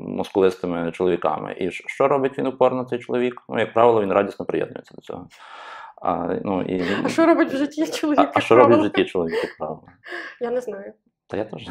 мускулистими 0.07 0.93
чоловіками. 0.93 1.55
І 1.59 1.71
що- 1.71 1.89
що 1.89 2.09
робить 2.09 2.39
він 2.39 2.47
упорно, 2.47 2.85
цей 2.85 2.99
чоловік? 2.99 3.43
Ну, 3.49 3.59
як 3.59 3.73
правило, 3.75 4.03
він 4.03 4.13
радісно 4.13 4.47
приєднується 4.47 4.95
до 4.95 5.01
цього. 5.03 5.29
А, 6.03 6.15
ну, 6.45 6.63
і, 6.63 6.85
А 7.05 7.09
що 7.09 7.27
робить 7.27 7.53
в 7.53 7.57
житті 7.57 7.87
чоловік? 7.87 8.21
а, 8.21 8.31
а 8.35 8.41
що 8.41 8.57
робить 8.57 8.79
в 8.79 8.83
житті 8.83 9.05
чоловік, 9.05 9.35
як 9.35 9.57
правило? 9.59 9.83
Я 10.41 10.51
не 10.51 10.61
знаю. 10.61 10.93
Та 11.29 11.37
я 11.37 11.45
теж. 11.45 11.69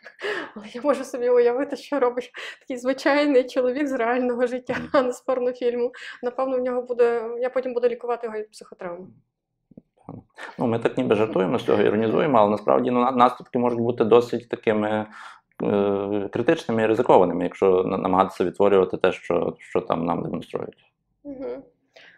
Але 0.56 0.66
я 0.72 0.82
можу 0.82 1.04
собі 1.04 1.28
уявити, 1.28 1.76
що 1.76 2.00
робить 2.00 2.32
такий 2.60 2.76
звичайний 2.76 3.44
чоловік 3.44 3.88
з 3.88 3.92
реального 3.92 4.46
життя, 4.46 4.76
а 4.92 5.02
не 5.02 5.12
з 5.12 5.20
порнофільму. 5.20 5.92
Напевно, 6.22 6.56
в 6.56 6.60
нього 6.60 6.82
буде. 6.82 7.30
Я 7.40 7.50
потім 7.50 7.74
буду 7.74 7.88
лікувати 7.88 8.26
його 8.26 8.38
від 8.38 8.50
психотравми. 8.50 9.06
Ну, 10.58 10.66
ми 10.66 10.78
так 10.78 10.98
ніби 10.98 11.14
жартуємо 11.14 11.58
з 11.58 11.64
цього, 11.64 11.82
іронізуємо, 11.82 12.38
але 12.38 12.50
насправді 12.50 12.90
ну, 12.90 13.00
на- 13.00 13.10
наслідки 13.10 13.58
можуть 13.58 13.80
бути 13.80 14.04
досить 14.04 14.48
такими 14.48 15.06
е, 15.62 16.28
критичними 16.32 16.82
і 16.82 16.86
ризикованими, 16.86 17.44
якщо 17.44 17.84
намагатися 17.84 18.44
відтворювати 18.44 18.96
те, 18.96 19.12
що, 19.12 19.56
що 19.58 19.80
там 19.80 20.04
нам 20.04 20.22
демонструють. 20.22 20.84
Угу. 21.22 21.64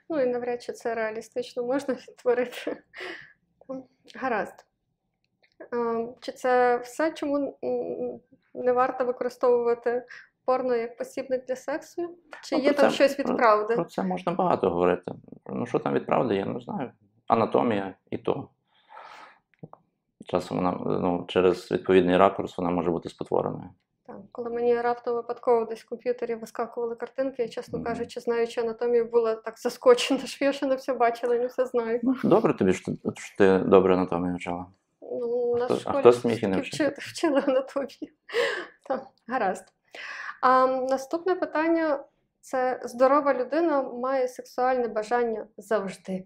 Ну 0.09 0.20
і 0.20 0.27
навряд 0.27 0.62
чи 0.62 0.73
це 0.73 0.94
реалістично 0.94 1.62
можна 1.62 1.94
відтворити. 2.09 2.83
Гаразд. 4.14 4.73
А, 5.72 6.05
Чи 6.20 6.33
це 6.33 6.77
все, 6.79 7.11
чому 7.12 7.59
не 8.55 8.72
варто 8.72 9.05
використовувати 9.05 10.07
порно 10.44 10.74
як 10.77 10.96
посібник 10.96 11.46
для 11.46 11.57
сексу? 11.57 12.16
Чи 12.42 12.57
Ну, 12.57 12.62
є 12.62 12.72
там 12.72 12.90
це- 12.90 12.94
щось 12.94 13.18
від 13.18 13.27
про- 13.27 13.37
правди? 13.37 13.74
Про 13.74 13.85
це 13.85 14.03
можна 14.03 14.33
багато 14.33 14.70
говорити. 14.70 15.12
Ну, 15.46 15.66
що 15.66 15.79
там 15.79 15.94
від 15.94 16.07
правди, 16.07 16.35
я 16.37 16.44
не 16.46 16.61
знаю. 16.61 16.90
Анатомія 17.27 17.94
і 18.11 18.18
то. 18.18 18.48
Часом 20.27 20.57
вона 20.57 20.72
ну, 21.00 21.24
через 21.29 21.72
відповідний 21.72 22.16
ракурс 22.16 22.59
вона 22.59 22.70
може 22.70 22.90
бути 22.90 23.09
спотвореною. 23.09 23.70
Так, 24.07 24.16
коли 24.33 24.50
мені 24.50 24.81
раптом 24.81 25.14
випадково 25.14 25.64
десь 25.64 25.83
в 25.85 25.88
комп'ютері 25.88 26.35
вискакували 26.35 26.94
картинки, 26.96 27.42
я, 27.42 27.48
чесно 27.48 27.79
Мгм. 27.79 27.87
кажучи, 27.87 28.20
знаючи 28.20 28.61
анатомію, 28.61 29.05
була 29.05 29.35
так 29.35 29.59
заскочена, 29.59 30.20
що 30.27 30.44
я 30.44 30.53
ще 30.53 30.66
не 30.66 30.74
все 30.74 30.94
бачила, 30.94 31.37
не 31.38 31.46
все 31.46 31.66
знаю. 31.66 32.00
Ну, 32.03 32.14
добре 32.24 32.55
тобі, 32.55 32.72
що 32.72 32.92
ти 33.38 33.59
добре 33.59 33.94
анатомію 33.94 34.37
вчила. 34.37 34.66
Ну, 35.12 35.56
на 35.58 35.64
хто- 35.64 35.74
а 35.74 35.78
школі 35.78 36.12
хто 36.12 36.28
і 36.28 36.46
не 36.46 36.60
вчили, 36.60 36.94
вчили 36.98 37.40
анатомію. 37.46 38.12
Так, 38.88 39.06
гаразд. 39.28 39.64
А 40.42 40.66
наступне 40.66 41.34
питання 41.34 42.04
це 42.40 42.80
здорова 42.84 43.34
людина 43.34 43.82
має 43.82 44.28
сексуальне 44.28 44.88
бажання 44.88 45.46
завжди. 45.56 46.24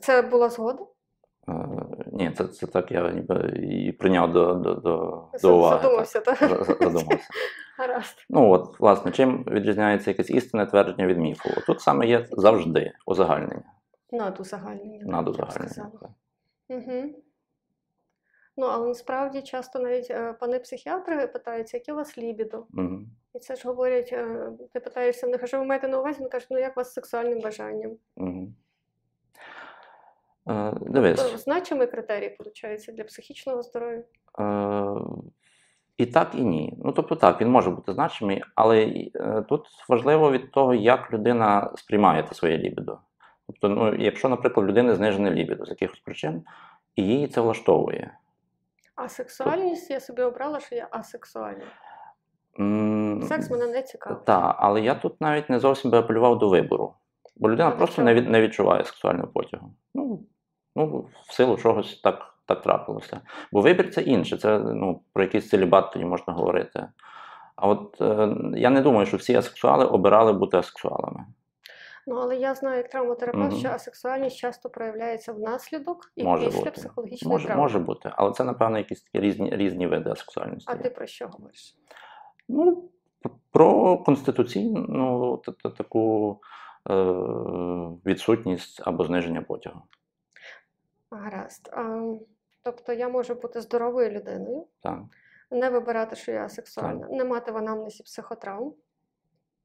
Це 0.00 0.22
була 0.22 0.48
згода? 0.50 0.86
Е, 1.48 1.52
ні, 2.12 2.30
це, 2.30 2.44
це 2.48 2.66
так 2.66 2.92
я 2.92 3.10
ніби 3.10 3.52
і 3.62 3.92
прийняв 3.92 4.32
до, 4.32 4.54
до, 4.54 4.74
до, 4.74 5.24
до 5.42 5.56
уваги. 5.58 5.82
задумався, 5.82 6.20
так? 6.20 6.38
так. 6.38 6.48
За- 6.48 6.64
за- 6.64 6.74
Задумався. 6.74 7.28
Гаразд. 7.78 8.26
Ну 8.30 8.50
от, 8.52 8.80
власне, 8.80 9.12
чим 9.12 9.44
відрізняється 9.44 10.10
якесь 10.10 10.30
істинне 10.30 10.66
твердження 10.66 11.06
від 11.06 11.18
міфу? 11.18 11.48
Тут 11.66 11.80
саме 11.80 12.06
є 12.06 12.26
завжди 12.32 12.92
узагальнення. 13.06 13.72
Надузагальнення. 14.12 15.04
Надузагальнення. 15.06 15.90
Угу. 16.68 17.22
Ну, 18.56 18.66
але 18.66 18.86
насправді 18.88 19.42
часто 19.42 19.78
навіть 19.78 20.10
е, 20.10 20.32
пани 20.32 20.58
психіатри 20.58 21.26
питаються, 21.26 21.76
яке 21.76 21.92
у 21.92 21.96
вас 21.96 22.18
лібідо? 22.18 22.66
Мгм. 22.70 23.06
І 23.34 23.38
це 23.38 23.56
ж 23.56 23.68
говорять, 23.68 24.10
е, 24.12 24.50
ти 24.72 24.80
питаєшся 24.80 25.26
в 25.26 25.30
них, 25.30 25.42
а 25.42 25.46
що 25.46 25.58
ви 25.58 25.64
маєте 25.64 25.88
на 25.88 25.98
увазі? 26.00 26.18
Вони 26.18 26.30
кажуть, 26.30 26.48
ну 26.50 26.58
як 26.58 26.76
у 26.76 26.80
вас 26.80 26.90
з 26.90 26.92
сексуальним 26.92 27.40
бажанням? 27.40 27.96
Мгм. 28.16 28.54
Е, 30.48 30.72
То 30.72 30.84
Дивись, 30.88 31.44
значимий 31.44 31.86
критерій, 31.86 32.36
виходить, 32.38 32.90
для 32.96 33.04
психічного 33.04 33.62
здоров'я. 33.62 34.02
е, 34.38 34.96
і 35.96 36.06
так, 36.06 36.34
і 36.34 36.44
ні. 36.44 36.74
Ну, 36.84 36.92
тобто 36.92 37.16
так, 37.16 37.40
він 37.40 37.48
може 37.48 37.70
бути 37.70 37.92
значимий, 37.92 38.42
але 38.54 38.84
е, 39.14 39.44
тут 39.48 39.66
важливо 39.88 40.32
від 40.32 40.50
того, 40.52 40.74
як 40.74 41.12
людина 41.12 41.72
сприймає 41.76 42.22
те 42.22 42.34
своє 42.34 42.58
лібідо. 42.58 42.98
Тобто, 43.46 43.68
ну, 43.68 43.94
якщо, 43.94 44.28
наприклад, 44.28 44.66
людини 44.66 44.94
знижене 44.94 45.30
лібідо 45.30 45.64
з 45.64 45.68
якихось 45.68 46.00
причин, 46.00 46.42
і 46.96 47.02
її 47.02 47.28
це 47.28 47.40
влаштовує. 47.40 48.10
А 48.96 49.08
сексуальність 49.08 49.90
я 49.90 50.00
собі 50.00 50.22
обрала, 50.22 50.60
що 50.60 50.74
я 50.74 50.88
асексуальна. 50.90 51.64
Секс 53.28 53.50
мене 53.50 53.66
не 53.66 53.82
цікавить. 53.82 54.24
Так, 54.24 54.56
але 54.58 54.80
я 54.80 54.94
тут 54.94 55.20
навіть 55.20 55.50
не 55.50 55.58
зовсім 55.58 55.90
би 55.90 55.98
апелював 55.98 56.38
до 56.38 56.48
вибору. 56.48 56.94
Бо 57.36 57.50
людина 57.50 57.68
А 57.68 57.72
просто 57.72 58.02
не, 58.02 58.14
від, 58.14 58.30
не 58.30 58.40
відчуває 58.42 58.84
сексуального 58.84 59.28
потягу. 59.28 59.72
Ну, 59.94 60.20
ну, 60.76 61.08
в 61.28 61.32
силу 61.32 61.56
чогось 61.56 62.00
так, 62.00 62.34
так 62.46 62.62
трапилося. 62.62 63.20
Бо 63.52 63.60
вибір 63.60 63.90
це 63.90 64.02
інше, 64.02 64.36
це 64.36 64.58
ну, 64.58 65.00
про 65.12 65.22
якийсь 65.22 65.48
целібат 65.48 65.92
тоді 65.92 66.04
можна 66.04 66.32
говорити. 66.32 66.88
А 67.56 67.68
от 67.68 68.00
е, 68.00 68.36
я 68.54 68.70
не 68.70 68.80
думаю, 68.80 69.06
що 69.06 69.16
всі 69.16 69.34
асексуали 69.34 69.84
обирали 69.84 70.32
бути 70.32 70.56
асексуалами. 70.56 71.26
Ну, 72.08 72.16
але 72.16 72.36
я 72.36 72.54
знаю, 72.54 72.76
як 72.76 72.88
травматерапевт, 72.88 73.50
Мгм. 73.50 73.58
що 73.60 73.68
асексуальність 73.68 74.36
часто 74.36 74.70
проявляється 74.70 75.32
внаслідок 75.32 76.12
і 76.16 76.24
Може 76.24 76.46
після 76.46 76.58
бути. 76.58 76.70
психологічної 76.70 77.32
Може, 77.32 77.46
травми. 77.46 77.62
може 77.62 77.78
бути, 77.78 78.10
але 78.16 78.32
це, 78.32 78.44
напевно, 78.44 78.78
якісь 78.78 79.02
такі 79.02 79.20
різні, 79.20 79.50
різні 79.56 79.86
види 79.86 80.10
асексуальності. 80.10 80.72
А 80.72 80.76
ти 80.76 80.90
про 80.90 81.06
що 81.06 81.28
говориш? 81.28 81.76
Ну, 82.48 82.88
про 83.50 83.98
конституційну 83.98 84.86
ну, 84.88 85.36
та- 85.36 85.52
та- 85.52 85.70
таку 85.70 86.38
е, 86.90 86.94
відсутність 88.06 88.82
або 88.84 89.04
зниження 89.04 89.42
потягу. 89.42 89.82
Гаразд. 91.10 91.68
А, 91.72 92.12
тобто 92.62 92.92
я 92.92 93.08
можу 93.08 93.34
бути 93.34 93.60
здоровою 93.60 94.10
людиною, 94.10 94.66
Так. 94.82 94.98
не 95.50 95.70
вибирати, 95.70 96.16
що 96.16 96.32
я 96.32 96.44
асексуальна, 96.44 97.08
не 97.10 97.24
мати 97.24 97.52
в 97.52 97.56
анамнезі 97.56 98.02
психотравм 98.02 98.72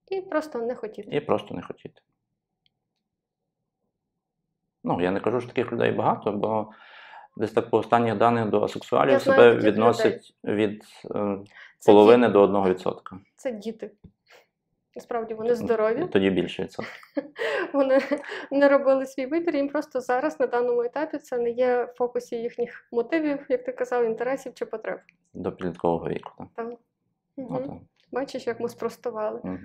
і 0.08 0.22
просто 0.22 0.60
не 0.60 0.76
хотіти. 0.76 1.16
І 1.16 1.20
просто 1.22 1.56
не 1.56 1.62
хотіти. 1.62 2.02
Ну, 4.84 5.02
я 5.02 5.12
не 5.12 5.20
кажу, 5.20 5.42
що 5.42 5.50
таких 5.50 5.72
людей 5.72 5.92
багато, 5.92 6.32
бо 6.32 6.72
десь 7.38 7.52
так 7.52 7.70
по 7.70 7.78
останніх 7.78 8.18
даних 8.18 8.50
до 8.50 8.64
асексуалів 8.64 9.12
Я 9.12 9.20
себе 9.20 9.38
таких 9.38 9.64
відносять 9.64 10.34
від 10.44 10.84
е, 11.16 11.38
половини 11.86 12.28
ді- 12.28 12.32
до 12.32 12.44
1%. 12.48 12.96
Це 13.36 13.52
діти. 13.52 13.92
Насправді 14.96 15.34
вони 15.34 15.56
здорові, 15.56 16.08
Тоді 16.08 16.30
більше 16.30 16.64
відсоток. 16.64 16.92
вони 17.74 18.00
не 18.52 18.70
робили 18.70 19.06
свій 19.06 19.26
вибір, 19.26 19.56
їм 19.56 19.70
просто 19.70 20.02
зараз 20.02 20.40
на 20.40 20.48
даному 20.48 20.84
етапі 20.84 21.18
це 21.18 21.38
не 21.38 21.50
є 21.50 21.84
в 21.84 21.98
фокусі 21.98 22.36
їхніх 22.36 22.88
мотивів, 22.92 23.46
як 23.50 23.64
ти 23.64 23.72
казав, 23.72 24.06
інтересів 24.06 24.54
чи 24.54 24.66
потреб. 24.66 25.00
До 25.34 25.52
підліткового 25.52 26.10
віку. 26.10 26.32
Так. 26.38 26.70
Так. 26.70 26.78
Угу. 27.38 27.60
так. 27.60 27.72
Бачиш, 28.12 28.48
як 28.48 28.60
ми 28.60 28.70
спростували. 28.70 29.42
Мгм. 29.44 29.60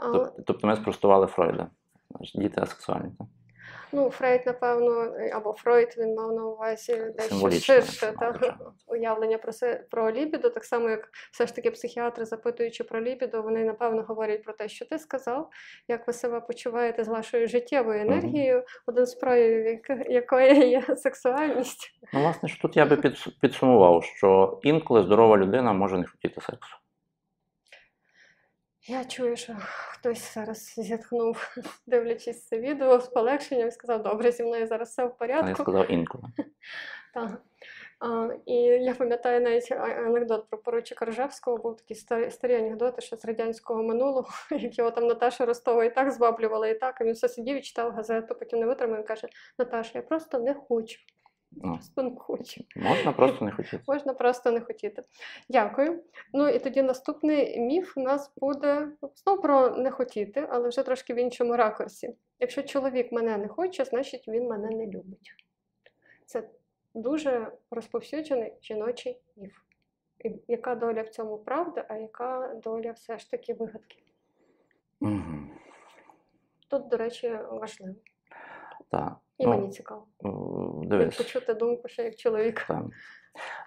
А, 0.00 0.18
Тобто 0.46 0.66
ми 0.66 0.76
спростували 0.76 1.26
Фройда. 1.26 1.66
Діти 2.34 2.60
асексуальні. 2.60 3.10
Так? 3.18 3.26
Ну, 3.92 4.10
Фрейд, 4.10 4.42
напевно, 4.46 5.14
або 5.32 5.52
Фройд 5.52 5.94
він 5.98 6.14
мав 6.14 6.32
на 6.32 6.44
увазі 6.46 6.92
дещо 7.16 7.50
ширше 7.64 8.12
та, 8.20 8.56
уявлення 8.86 9.38
про, 9.38 9.52
се- 9.52 9.84
про 9.90 10.10
лібідо, 10.12 10.50
так 10.50 10.64
само 10.64 10.88
як 10.90 11.08
все 11.32 11.46
ж 11.46 11.54
таки 11.54 11.70
психіатри, 11.70 12.24
запитуючи 12.24 12.84
про 12.84 13.00
лібідо, 13.02 13.42
вони 13.42 13.64
напевно 13.64 14.02
говорять 14.02 14.44
про 14.44 14.52
те, 14.52 14.68
що 14.68 14.84
ти 14.86 14.98
сказав, 14.98 15.50
як 15.88 16.06
ви 16.06 16.12
себе 16.12 16.40
почуваєте 16.40 17.04
з 17.04 17.08
вашою 17.08 17.48
життєвою 17.48 18.00
енергією, 18.00 18.64
один 18.86 19.06
з 19.06 19.14
проявів 19.14 19.80
якої 20.08 20.68
є 20.70 20.82
сексуальність. 20.96 21.92
Ну, 22.12 22.20
власне, 22.20 22.48
що 22.48 22.62
тут 22.62 22.76
я 22.76 22.86
би 22.86 22.96
підс- 22.96 23.40
підсумував, 23.40 24.04
що 24.04 24.58
інколи 24.62 25.02
здорова 25.02 25.36
людина 25.36 25.72
може 25.72 25.98
не 25.98 26.06
хотіти 26.06 26.40
сексу. 26.40 26.76
Я 28.88 29.04
чую, 29.04 29.36
що 29.36 29.56
хтось 29.58 30.34
зараз 30.34 30.74
зітхнув, 30.76 31.56
дивлячись 31.86 32.46
це 32.46 32.58
відео 32.58 33.00
з 33.00 33.08
полегшенням, 33.08 33.70
сказав, 33.70 34.02
добре, 34.02 34.32
зі 34.32 34.44
мною 34.44 34.66
зараз 34.66 34.88
все 34.88 35.04
в 35.04 35.14
Але 35.18 35.32
я 35.32 35.42
порядку. 35.42 35.62
сказав 35.62 35.90
інколи. 35.90 36.24
Так. 37.14 37.42
А, 38.00 38.28
і 38.46 38.54
я 38.62 38.94
пам'ятаю 38.94 39.40
навіть 39.40 39.72
анекдот 39.72 40.48
про 40.50 40.58
поручика 40.58 41.04
Ржевського, 41.04 41.56
був 41.56 41.76
такі 41.76 41.94
старі, 41.94 42.30
старі 42.30 42.54
анекдоти 42.54 43.02
ще 43.02 43.16
з 43.16 43.24
радянського 43.24 43.82
минулого, 43.82 44.28
як 44.50 44.78
його 44.78 44.90
там 44.90 45.06
Наташа 45.06 45.46
Ростова 45.46 45.84
і 45.84 45.94
так 45.94 46.10
зваблювала, 46.12 46.68
і 46.68 46.78
так, 46.78 47.00
а 47.00 47.04
він 47.04 47.12
все 47.12 47.28
сидів 47.28 47.56
і 47.56 47.60
читав 47.60 47.92
газету, 47.92 48.34
потім 48.34 48.60
не 48.60 48.66
витримав 48.66 49.00
і 49.00 49.06
каже: 49.06 49.28
Наташа, 49.58 49.90
я 49.94 50.02
просто 50.02 50.38
не 50.38 50.54
хочу. 50.54 51.00
Просто 51.62 52.02
не 52.02 52.16
хочу. 52.16 52.64
можна 52.76 53.12
просто 53.12 53.44
не 53.44 53.50
хотіти. 53.52 53.80
Можна 53.88 54.14
просто 54.14 54.50
не 54.50 54.60
хотіти. 54.60 55.02
Дякую. 55.48 56.02
Ну 56.32 56.48
і 56.48 56.58
тоді 56.58 56.82
наступний 56.82 57.60
міф 57.60 57.96
у 57.96 58.00
нас 58.00 58.32
буде 58.36 58.88
знову 59.14 59.42
про 59.42 59.70
не 59.70 59.90
хотіти, 59.90 60.46
але 60.50 60.68
вже 60.68 60.82
трошки 60.82 61.14
в 61.14 61.16
іншому 61.16 61.56
ракурсі. 61.56 62.14
Якщо 62.40 62.62
чоловік 62.62 63.12
мене 63.12 63.38
не 63.38 63.48
хоче, 63.48 63.84
значить 63.84 64.28
він 64.28 64.48
мене 64.48 64.70
не 64.70 64.86
любить. 64.86 65.34
Це 66.26 66.48
дуже 66.94 67.52
розповсюджений 67.70 68.52
жіночий 68.62 69.20
міф. 69.36 69.58
І 70.24 70.32
яка 70.48 70.74
доля 70.74 71.02
в 71.02 71.08
цьому 71.08 71.38
правда, 71.38 71.86
а 71.88 71.96
яка 71.96 72.54
доля 72.64 72.90
все 72.90 73.18
ж 73.18 73.30
таки 73.30 73.54
вигадки? 73.54 73.96
Мгм. 75.00 75.50
Тут, 76.68 76.88
до 76.88 76.96
речі, 76.96 77.38
важливо. 77.50 77.94
Так. 78.90 79.16
І 79.38 79.44
Ну, 79.46 79.50
мені 79.50 79.68
цікаво. 79.68 80.06
Дивись. 80.82 81.16
почути 81.16 81.54
думку 81.54 81.88
ще 81.88 82.04
як 82.04 82.16
чоловік. 82.16 82.64
Так. 82.68 82.82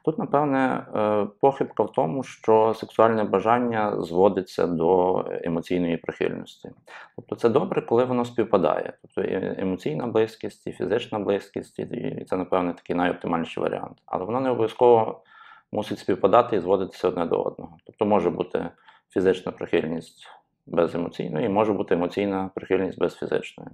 Тут, 0.05 0.19
напевне, 0.19 0.85
е, 0.95 1.27
похибка 1.41 1.83
в 1.83 1.91
тому, 1.91 2.23
що 2.23 2.73
сексуальне 2.73 3.23
бажання 3.23 4.01
зводиться 4.01 4.67
до 4.67 5.25
емоційної 5.29 5.97
прихильності. 5.97 6.71
Тобто 7.15 7.35
це 7.35 7.49
добре, 7.49 7.81
коли 7.81 8.05
воно 8.05 8.25
співпадає. 8.25 8.93
Тобто 9.01 9.31
емоційна 9.61 10.07
близькість, 10.07 10.67
і 10.67 10.71
фізична 10.71 11.19
близькість, 11.19 11.79
і 11.79 12.25
це, 12.29 12.37
напевне, 12.37 12.73
такий 12.73 12.95
найоптимальніший 12.95 13.63
варіант. 13.63 13.97
Але 14.05 14.25
воно 14.25 14.41
не 14.41 14.49
обов'язково 14.49 15.23
мусить 15.71 15.99
співпадати 15.99 16.55
і 16.55 16.59
зводитися 16.59 17.07
одне 17.07 17.25
до 17.25 17.41
одного. 17.41 17.77
Тобто 17.85 18.05
може 18.05 18.29
бути 18.29 18.69
фізична 19.09 19.51
прихильність 19.51 20.27
без 20.65 20.95
емоційної, 20.95 21.45
і 21.45 21.49
може 21.49 21.73
бути 21.73 21.95
емоційна 21.95 22.49
прихильність 22.55 22.99
без 22.99 23.15
фізичної. 23.15 23.69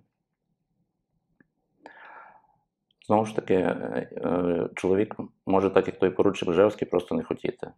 Знову 3.07 3.25
ж 3.25 3.35
таки, 3.35 3.53
е, 3.53 4.09
е, 4.25 4.69
чоловік 4.75 5.15
може, 5.45 5.69
так 5.69 5.87
як 5.87 5.99
той 5.99 6.09
поручик 6.09 6.51
Жевський, 6.51 6.87
просто 6.87 7.15
не 7.15 7.23
хотіти 7.23 7.71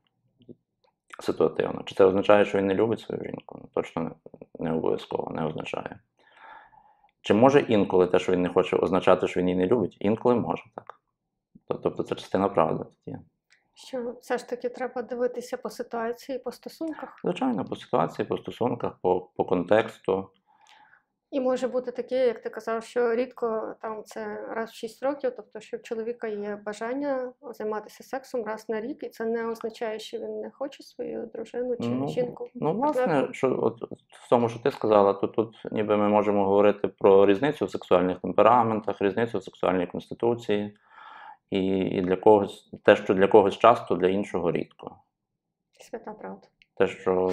ситуативно. 1.20 1.84
Чи 1.86 1.96
це 1.96 2.06
означає, 2.06 2.46
що 2.46 2.58
він 2.58 2.68
не 2.68 2.74
любить 2.74 3.00
свою 3.00 3.24
жінку? 3.24 3.60
Ну, 3.62 3.70
Точно 3.74 4.12
не, 4.60 4.74
обов'язково, 4.74 5.32
не 5.32 5.46
означає. 5.46 6.00
Чи 7.22 7.34
може 7.34 7.60
інколи 7.60 8.08
те, 8.08 8.20
що 8.20 8.32
він 8.32 8.42
не 8.42 8.50
хоче, 8.50 8.76
означати, 8.76 9.28
що 9.28 9.40
він 9.40 9.48
її 9.48 9.60
не 9.60 9.68
любить? 9.68 9.98
Інколи 10.00 10.36
може 10.36 10.64
так. 10.76 11.00
Тобто 11.68 12.04
це 12.04 12.16
частина 12.16 12.50
правди 12.50 12.86
є. 13.06 13.20
Що 13.74 14.16
все 14.22 14.38
ж 14.38 14.50
таки 14.50 14.70
треба 14.70 15.02
дивитися 15.02 15.58
по 15.58 15.70
ситуації, 15.70 16.40
по 16.40 16.52
стосунках. 16.52 17.20
Звичайно, 17.24 17.66
по 17.66 17.76
ситуації, 17.76 18.28
по 18.28 18.38
стосунках, 18.38 18.94
по, 19.02 19.22
по 19.22 19.46
контексту. 19.46 20.30
І 21.32 21.40
може 21.40 21.68
бути 21.68 21.92
таке, 21.92 22.28
як 22.28 22.42
ти 22.42 22.50
казав, 22.50 22.84
що 22.84 23.16
рідко 23.16 23.76
там 23.82 24.04
це 24.04 24.46
раз 24.50 24.70
в 24.70 24.74
6 24.74 25.04
років, 25.04 25.32
тобто, 25.36 25.60
що 25.60 25.78
в 25.78 25.82
чоловіка 25.82 26.28
є 26.28 26.60
бажання 26.66 27.34
займатися 27.52 28.04
сексом 28.04 28.46
раз 28.46 28.70
на 28.70 28.82
рік, 28.82 29.04
і 29.04 29.10
це 29.10 29.26
не 29.26 29.48
означає, 29.48 30.00
що 30.00 30.18
він 30.18 30.42
не 30.42 30.52
хоче 30.52 30.84
свою 30.84 31.26
дружину 31.26 31.76
чи 31.76 31.88
Ну, 31.88 32.08
жінку. 32.08 32.50
Ну, 32.56 32.74
власне, 32.74 33.28
що 33.32 33.60
от 33.62 33.82
в 34.10 34.30
тому, 34.30 34.50
що 34.50 34.60
ти 34.60 34.72
сказала, 34.72 35.14
то 35.14 35.28
тут 35.28 35.56
ніби 35.72 35.98
ми 35.98 36.10
можемо 36.10 36.46
говорити 36.46 36.88
про 36.88 37.26
різницю 37.26 37.66
в 37.66 37.72
сексуальних 37.72 38.20
темпераментах, 38.20 39.02
різницю 39.02 39.38
в 39.38 39.44
сексуальній 39.44 39.88
конституції, 39.88 40.78
і, 41.50 41.78
і 41.78 42.02
для 42.02 42.16
когось 42.16 42.70
те, 42.84 42.96
що 42.96 43.14
для 43.14 43.28
когось 43.28 43.58
часто, 43.58 43.96
для 43.96 44.08
іншого 44.08 44.52
рідко. 44.52 44.96
Свята 45.80 46.14
правда. 46.14 46.48
Те, 46.78 46.88
що, 46.88 47.30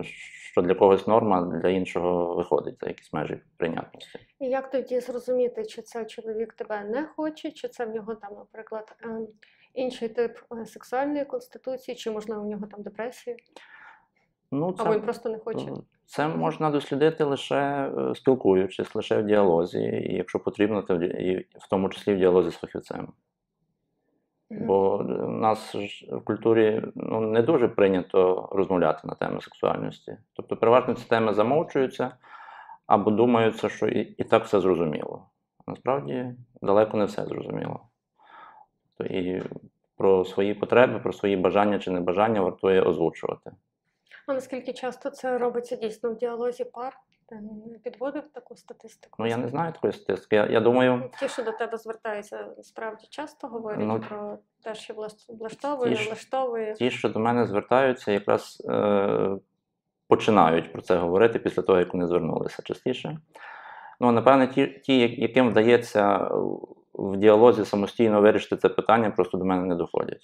е, 0.00 0.04
що 0.04 0.62
для 0.62 0.74
когось 0.74 1.06
норма, 1.06 1.60
для 1.62 1.68
іншого 1.68 2.34
виходить 2.34 2.80
за 2.80 2.86
якісь 2.86 3.12
межі 3.12 3.40
прийнятності. 3.56 4.18
І 4.40 4.46
як 4.46 4.70
тоді 4.70 5.00
зрозуміти, 5.00 5.64
чи 5.64 5.82
це 5.82 6.04
чоловік 6.04 6.52
тебе 6.52 6.84
не 6.84 7.06
хоче, 7.16 7.50
чи 7.50 7.68
це 7.68 7.86
в 7.86 7.94
нього 7.94 8.14
там, 8.14 8.30
наприклад, 8.34 8.96
ем, 9.04 9.26
інший 9.74 10.08
тип 10.08 10.38
е, 10.52 10.66
сексуальної 10.66 11.24
конституції, 11.24 11.94
чи 11.94 12.10
можливо 12.10 12.42
в 12.42 12.46
нього 12.46 12.66
там 12.66 12.82
депресія, 12.82 13.36
Ну, 14.50 14.74
або 14.78 14.94
він 14.94 15.00
просто 15.00 15.28
не 15.28 15.38
хоче. 15.38 15.72
Це 16.06 16.28
можна 16.28 16.70
дослідити 16.70 17.24
лише 17.24 17.56
е, 17.98 18.14
спілкуючись, 18.14 18.94
лише 18.94 19.22
в 19.22 19.26
діалозі, 19.26 19.78
і 19.78 20.14
якщо 20.14 20.38
потрібно, 20.38 20.82
то 20.82 20.96
в 21.58 21.68
тому 21.70 21.88
числі 21.88 22.14
в 22.14 22.18
діалозі 22.18 22.50
з 22.50 22.54
фахівцем. 22.54 23.12
Бо 24.60 24.96
в 24.96 25.30
нас 25.30 25.74
в 26.10 26.20
культурі 26.24 26.82
ну, 26.94 27.20
не 27.20 27.42
дуже 27.42 27.68
прийнято 27.68 28.48
розмовляти 28.52 29.00
на 29.04 29.14
теми 29.14 29.40
сексуальності. 29.40 30.16
Тобто, 30.32 30.56
переважно 30.56 30.94
ці 30.94 31.08
теми 31.08 31.34
замовчуються 31.34 32.16
або 32.86 33.10
думаються, 33.10 33.68
що 33.68 33.88
і, 33.88 34.00
і 34.00 34.24
так 34.24 34.44
все 34.44 34.60
зрозуміло. 34.60 35.26
Насправді 35.66 36.34
далеко 36.62 36.96
не 36.96 37.04
все 37.04 37.24
зрозуміло. 37.24 37.80
Тобто, 38.98 39.14
і 39.14 39.42
про 39.96 40.24
свої 40.24 40.54
потреби, 40.54 40.98
про 40.98 41.12
свої 41.12 41.36
бажання 41.36 41.78
чи 41.78 41.90
небажання 41.90 42.40
вартує 42.40 42.82
озвучувати. 42.82 43.50
А 44.26 44.34
наскільки 44.34 44.72
часто 44.72 45.10
це 45.10 45.38
робиться 45.38 45.76
дійсно 45.76 46.10
в 46.10 46.16
діалозі 46.16 46.64
пар? 46.64 46.96
Ти 47.28 47.34
не 47.72 47.78
підводив 47.78 48.22
таку 48.32 48.56
статистику? 48.56 49.16
Ну, 49.18 49.26
я 49.26 49.36
не 49.36 49.48
знаю 49.48 49.72
такої 49.72 49.92
статистики. 49.92 50.36
Я, 50.36 50.46
я 50.46 50.60
думаю, 50.60 51.10
Ті, 51.20 51.28
що 51.28 51.42
до 51.42 51.52
тебе 51.52 51.76
звертаються, 51.78 52.46
справді 52.62 53.06
часто 53.10 53.48
говорять 53.48 53.80
Ну, 53.82 54.00
про 54.08 54.38
те, 54.62 54.74
що 54.74 54.94
влаштовує, 55.28 55.90
не 55.90 55.96
ті 55.96 56.06
влаштовує. 56.06 56.74
ті, 56.74 56.90
що 56.90 57.08
до 57.08 57.18
мене 57.18 57.46
звертаються, 57.46 58.12
якраз 58.12 58.62
е, 58.68 59.36
починають 60.08 60.72
про 60.72 60.82
це 60.82 60.96
говорити 60.96 61.38
після 61.38 61.62
того, 61.62 61.78
як 61.78 61.92
вони 61.94 62.06
звернулися 62.06 62.62
частіше. 62.62 63.18
Ну, 64.00 64.12
напевне, 64.12 64.46
ті, 64.48 64.66
ті, 64.66 64.98
яким 65.20 65.50
вдається 65.50 66.30
в 66.94 67.16
діалозі 67.16 67.64
самостійно 67.64 68.20
вирішити 68.20 68.56
це 68.56 68.68
питання, 68.68 69.10
просто 69.10 69.38
до 69.38 69.44
мене 69.44 69.62
не 69.62 69.74
доходять. 69.74 70.22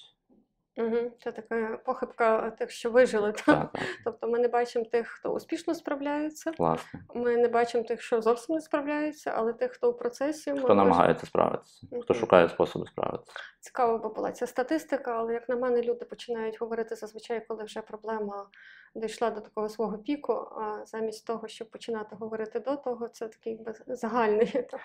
Угу. 0.80 1.10
Це 1.24 1.32
така 1.32 1.78
похибка 1.84 2.50
тих, 2.50 2.70
що 2.70 2.90
вижили. 2.90 3.32
Та? 3.32 3.42
Так, 3.42 3.72
так, 3.72 3.82
Тобто 4.04 4.28
ми 4.28 4.38
не 4.38 4.48
бачимо 4.48 4.84
тих, 4.84 5.08
хто 5.08 5.28
успішно 5.28 5.74
справляється, 5.74 6.52
власне. 6.58 7.00
ми 7.14 7.36
не 7.36 7.48
бачимо 7.48 7.84
тих, 7.84 8.02
що 8.02 8.22
зовсім 8.22 8.54
не 8.54 8.60
справляються, 8.60 9.32
але 9.36 9.52
тих, 9.52 9.72
хто 9.72 9.90
в 9.90 9.98
процесі, 9.98 10.52
Хто 10.52 10.74
намагається 10.74 11.26
справитися, 11.26 11.86
хто 12.02 12.14
шукає 12.14 12.48
способи 12.48 12.86
справитися. 12.86 13.32
Цікава 13.60 13.98
була 13.98 14.32
ця 14.32 14.46
статистика, 14.46 15.12
але 15.18 15.32
як 15.32 15.48
на 15.48 15.56
мене, 15.56 15.82
люди 15.82 16.04
починають 16.04 16.60
говорити 16.60 16.96
зазвичай, 16.96 17.46
коли 17.48 17.64
вже 17.64 17.82
проблема 17.82 18.46
дійшла 18.94 19.30
до 19.30 19.40
такого 19.40 19.68
свого 19.68 19.98
піку. 19.98 20.32
А 20.32 20.86
замість 20.86 21.26
того, 21.26 21.48
щоб 21.48 21.70
починати 21.70 22.16
говорити 22.16 22.60
до 22.60 22.76
того, 22.76 23.08
це 23.08 23.28
такий 23.28 23.52
якби 23.52 23.74
загальний 23.96 24.46
там, 24.70 24.80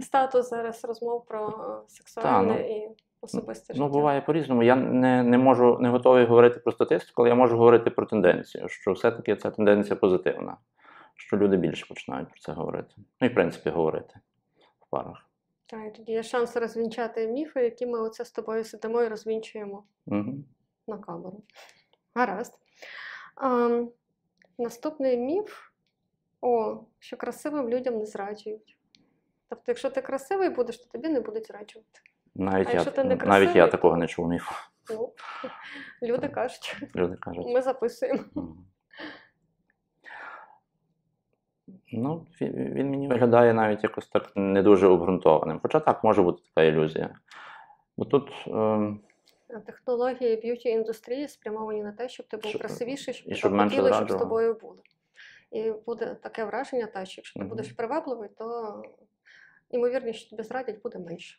статус 0.00 0.48
зараз 0.48 0.84
розмов 0.84 1.26
про 1.26 1.48
е, 1.48 1.88
сексуальне 1.88 2.54
Та, 2.54 2.60
і 2.60 2.90
особисте 3.20 3.74
життя. 3.74 3.86
Ну, 3.86 3.92
буває 3.92 4.20
по-різному. 4.20 4.62
Я 4.62 4.76
не, 4.76 5.22
не 5.22 5.38
можу 5.38 5.78
не 5.80 5.88
готовий 5.88 6.24
говорити 6.24 6.60
про 6.60 6.72
статистику, 6.72 7.22
але 7.22 7.28
я 7.28 7.34
можу 7.34 7.56
говорити 7.56 7.90
про 7.90 8.06
тенденцію, 8.06 8.68
що 8.68 8.92
все-таки 8.92 9.36
ця 9.36 9.50
тенденція 9.50 9.96
позитивна, 9.96 10.56
що 11.14 11.36
люди 11.36 11.56
більше 11.56 11.86
починають 11.86 12.28
про 12.28 12.38
це 12.38 12.52
говорити. 12.52 12.94
Ну 13.20 13.26
і 13.26 13.30
в 13.30 13.34
принципі 13.34 13.70
говорити 13.70 14.14
в 14.80 14.90
парах. 14.90 15.26
Так, 15.66 15.80
і 15.86 15.90
тоді 15.96 16.12
є 16.12 16.22
шанс 16.22 16.56
розвінчати 16.56 17.28
міфи, 17.28 17.64
які 17.64 17.86
ми 17.86 18.00
оце 18.00 18.24
з 18.24 18.30
тобою 18.30 18.64
сидимо 18.64 19.02
і 19.02 19.08
розвінчуємо 19.08 19.84
Угу. 20.06 20.34
на 20.88 20.98
камеру. 20.98 21.42
Гаразд. 22.14 22.58
А, 23.36 23.80
наступний 24.58 25.16
міф, 25.16 25.70
о, 26.40 26.78
що 26.98 27.16
красивим 27.16 27.68
людям 27.68 27.98
не 27.98 28.06
зраджують. 28.06 28.78
Тобто, 29.48 29.64
якщо 29.68 29.90
ти 29.90 30.02
красивий 30.02 30.48
будеш, 30.50 30.78
то 30.78 30.88
тобі 30.92 31.08
не 31.08 31.20
будуть 31.20 31.46
зраджувати. 31.46 32.00
Навіть 32.34 32.68
А 32.68 32.72
я, 32.72 32.84
ти 32.84 33.04
не 33.04 33.16
навіть 33.16 33.56
я 33.56 33.66
такого 33.66 33.96
не 33.96 34.06
чув 34.06 34.28
міфу. 34.28 34.54
Ну, 34.90 35.12
люди 36.02 36.28
кажуть, 36.28 36.76
Люди 36.96 37.16
кажуть. 37.16 37.46
ми 37.46 37.62
записуємо. 37.62 38.20
Ну, 41.92 42.26
він, 42.40 42.52
він 42.74 42.90
мені 42.90 43.08
виглядає 43.08 43.54
навіть 43.54 43.82
якось 43.82 44.08
так 44.08 44.32
не 44.34 44.62
дуже 44.62 44.86
обґрунтованим. 44.86 45.60
Хоча 45.62 45.80
так 45.80 46.04
може 46.04 46.22
бути 46.22 46.42
така 46.54 46.66
ілюзія. 46.66 47.18
Бо 47.96 48.04
тут 48.04 48.30
А 48.46 48.96
Технології 49.66 50.36
beauty 50.36 50.68
індустрії 50.68 51.28
спрямовані 51.28 51.82
на 51.82 51.92
те, 51.92 52.08
щоб 52.08 52.26
ти 52.26 52.36
був 52.36 52.46
Щоб- 52.50 52.60
красивіший, 52.60 53.14
щоб 53.14 53.50
тебе 53.52 53.64
хотіли, 53.64 53.92
щоб 53.92 54.10
з 54.10 54.14
тобою 54.14 54.54
були. 54.54 54.78
І 55.50 55.70
буде 55.86 56.14
таке 56.22 56.44
враження, 56.44 56.86
та, 56.86 57.04
що 57.04 57.18
якщо 57.20 57.34
ти 57.34 57.40
Мгм. 57.40 57.48
будеш 57.48 57.72
привабливий, 57.72 58.28
то 58.38 58.82
ймовірність, 59.70 60.20
що 60.20 60.30
тобі 60.30 60.42
зрадять, 60.42 60.82
буде 60.82 60.98
менше. 60.98 61.38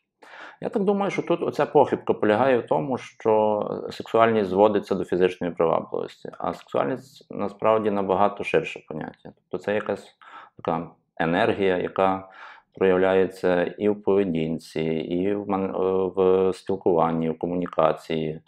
Я 0.61 0.69
так 0.69 0.83
думаю, 0.83 1.11
що 1.11 1.21
тут 1.21 1.41
оця 1.43 1.65
похибка 1.65 2.13
полягає 2.13 2.57
в 2.59 2.67
тому, 2.67 2.97
що 2.97 3.61
сексуальність 3.91 4.49
зводиться 4.49 4.95
до 4.95 5.05
фізичної 5.05 5.53
привабливості, 5.53 6.29
а 6.37 6.53
сексуальність 6.53 7.27
насправді 7.29 7.91
набагато 7.91 8.43
ширше 8.43 8.79
поняття. 8.87 9.33
Тобто 9.35 9.57
це 9.57 9.73
якась 9.73 10.15
така 10.57 10.89
енергія, 11.17 11.77
яка 11.77 12.29
проявляється 12.77 13.63
і 13.63 13.89
в 13.89 14.03
поведінці, 14.03 14.81
і 14.83 15.35
в, 15.35 15.51
е, 15.53 16.11
в 16.15 16.53
спілкуванні, 16.53 17.29
в 17.29 17.39
комунікації, 17.39 18.41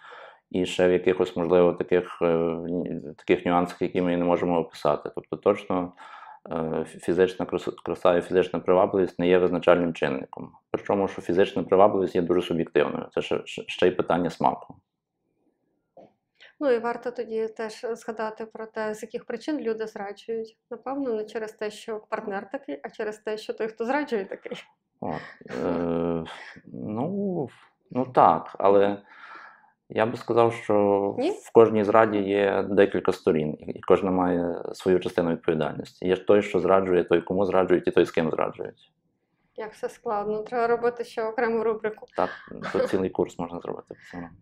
і 0.52 0.66
ще 0.66 0.88
в 0.88 0.92
якихось, 0.92 1.36
можливо, 1.36 1.74
таких, 1.74 2.22
е, 2.22 2.58
таких 3.18 3.46
нюансах, 3.46 3.82
які 3.82 4.02
ми 4.02 4.18
не 4.18 4.26
можемо 4.26 4.60
описати. 4.60 5.12
Тобто, 5.16 5.38
точно 5.38 5.94
е, 6.52 6.86
фізична 6.86 7.46
краса, 7.86 8.18
і 8.18 8.22
фізична 8.22 8.60
привабливість 8.60 9.20
не 9.20 9.28
є 9.28 9.38
визначальним 9.38 9.94
чинником. 9.94 10.52
Причому, 10.72 11.08
що 11.08 11.22
фізична 11.22 11.64
привабливість 11.64 12.16
є 12.16 12.22
дуже 12.22 12.42
суб'єктивною. 12.42 13.06
Це 13.14 13.22
ще 13.22 13.42
ще 13.46 13.88
й 13.88 13.92
питання 13.92 14.30
смаку. 14.30 14.76
Ну 16.60 16.72
і 16.72 16.80
варто 16.80 17.12
тоді 17.12 17.48
теж 17.48 17.86
згадати 17.94 18.46
про 18.46 18.66
те, 18.66 18.94
з 18.94 19.04
яких 19.04 19.26
причин 19.26 19.60
люди 19.60 19.88
зраджують. 19.88 20.58
Напевно, 20.72 21.14
не 21.14 21.26
через 21.26 21.52
те, 21.52 21.72
що 21.72 22.00
партнер 22.10 22.50
такий, 22.52 22.80
а 22.84 22.90
через 22.90 23.18
те, 23.18 23.38
що 23.38 23.54
той, 23.54 23.68
хто 23.68 23.86
зраджує, 23.86 24.26
такий. 24.26 24.64
От. 25.02 25.22
Е, 25.66 26.24
ну, 26.74 27.48
ну 27.92 28.06
так, 28.06 28.56
але 28.60 29.02
я 29.90 30.06
би 30.06 30.18
сказав, 30.18 30.54
що 30.54 31.16
Ні? 31.20 31.32
в 31.32 31.52
кожній 31.54 31.84
зраді 31.84 32.18
є 32.18 32.66
декілька 32.70 33.12
сторін, 33.12 33.58
і 33.60 33.82
кожна 33.82 34.12
має 34.12 34.64
свою 34.74 35.00
частину 35.00 35.32
відповідальності. 35.32 36.08
Є 36.08 36.16
той, 36.16 36.42
що 36.42 36.60
зраджує, 36.60 37.04
той, 37.04 37.22
кому 37.22 37.46
зраджують, 37.46 37.88
і 37.88 37.92
той, 37.92 38.06
з 38.06 38.12
ким 38.12 38.32
зраджують. 38.32 38.92
Як 39.60 39.74
все 39.74 39.90
складно. 39.90 40.44
Треба 40.44 40.68
робити 40.68 41.04
ще 41.04 41.24
окрему 41.24 41.64
рубрику. 41.64 42.06
Так, 42.16 42.30
то 42.74 42.88
цілий 42.88 43.10
курс 43.10 43.40
можна 43.40 43.60
зробити. 43.60 43.96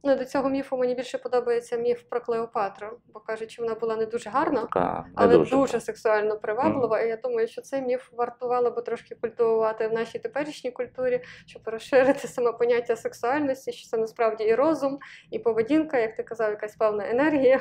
Ну, 0.04 0.16
до 0.16 0.26
цього 0.26 0.50
міфу 0.50 0.78
мені 0.78 0.96
більше 0.96 1.18
подобається 1.18 1.78
міф 1.78 2.04
про 2.10 2.22
Клеопатру, 2.22 2.88
бо 3.14 3.20
кажуть, 3.20 3.52
що 3.52 3.64
вона 3.64 3.76
була 3.76 3.96
не 3.96 4.06
дуже 4.06 4.30
гарна, 4.30 4.62
Така 4.62 5.06
не 5.08 5.14
але 5.16 5.38
дуже. 5.38 5.56
дуже, 5.56 5.80
сексуально 5.80 6.40
приваблива. 6.40 7.02
І 7.02 7.08
я 7.08 7.18
думаю, 7.18 7.48
що 7.48 7.62
цей 7.62 7.82
міф 7.82 8.10
вартувало 8.14 8.72
би 8.72 8.82
трошки 8.82 9.16
культивувати 9.16 9.88
в 9.88 9.94
нашій 9.94 10.20
теперішній 10.20 10.72
культурі, 10.72 11.22
щоб 11.46 11.62
розширити 11.66 12.28
саме 12.28 12.52
поняття 12.52 12.96
сексуальності, 12.96 13.72
що 13.72 13.90
це 13.90 13.98
насправді 13.98 14.44
і 14.44 14.56
розум, 14.56 15.00
і 15.32 15.40
поведінка, 15.40 15.98
як 15.98 16.16
ти 16.16 16.24
казав, 16.24 16.50
якась 16.52 16.76
певна 16.76 17.10
енергія, 17.10 17.60